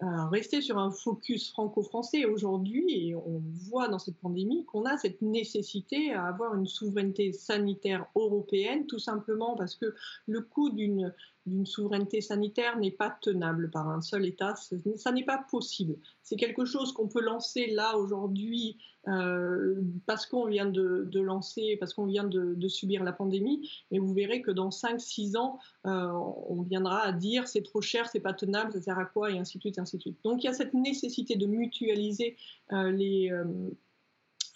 [0.04, 5.22] euh, rester sur un focus franco-français aujourd'hui, on voit dans cette pandémie qu'on a cette
[5.22, 9.94] nécessité à avoir une souveraineté sanitaire européenne, tout simplement parce que
[10.28, 11.14] le coût d'une
[11.46, 14.56] d'une souveraineté sanitaire n'est pas tenable par un seul État.
[14.56, 15.96] Ça n'est pas possible.
[16.24, 18.78] C'est quelque chose qu'on peut lancer là aujourd'hui
[19.08, 19.76] euh,
[20.08, 23.70] parce qu'on vient de, lancer, parce qu'on vient de, subir la pandémie.
[23.92, 26.12] Mais vous verrez que dans 5-6 ans, euh,
[26.50, 29.38] on viendra à dire c'est trop cher, c'est pas tenable, ça sert à quoi, et
[29.38, 30.18] ainsi de suite, ainsi de suite.
[30.24, 32.38] Donc il y a cette nécessité de mutualiser
[32.72, 33.32] euh, les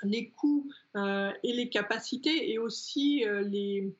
[0.03, 3.93] les coûts et les capacités et aussi les,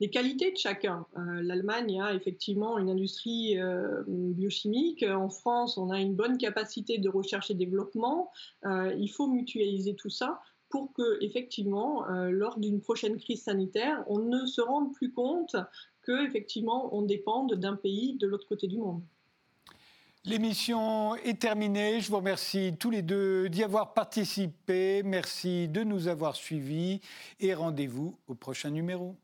[0.00, 1.06] les qualités de chacun.
[1.16, 5.02] Euh, L'Allemagne a effectivement une industrie euh, biochimique.
[5.04, 8.32] En France, on a une bonne capacité de recherche et développement.
[8.64, 10.40] Euh, il faut mutualiser tout ça
[10.70, 15.56] pour que, effectivement, lors d'une prochaine crise sanitaire, on ne se rende plus compte
[16.02, 19.02] que, effectivement, on dépende d'un pays de l'autre côté du monde.
[20.24, 22.00] L'émission est terminée.
[22.00, 25.02] Je vous remercie tous les deux d'y avoir participé.
[25.02, 27.00] Merci de nous avoir suivis
[27.40, 29.16] et rendez-vous au prochain numéro.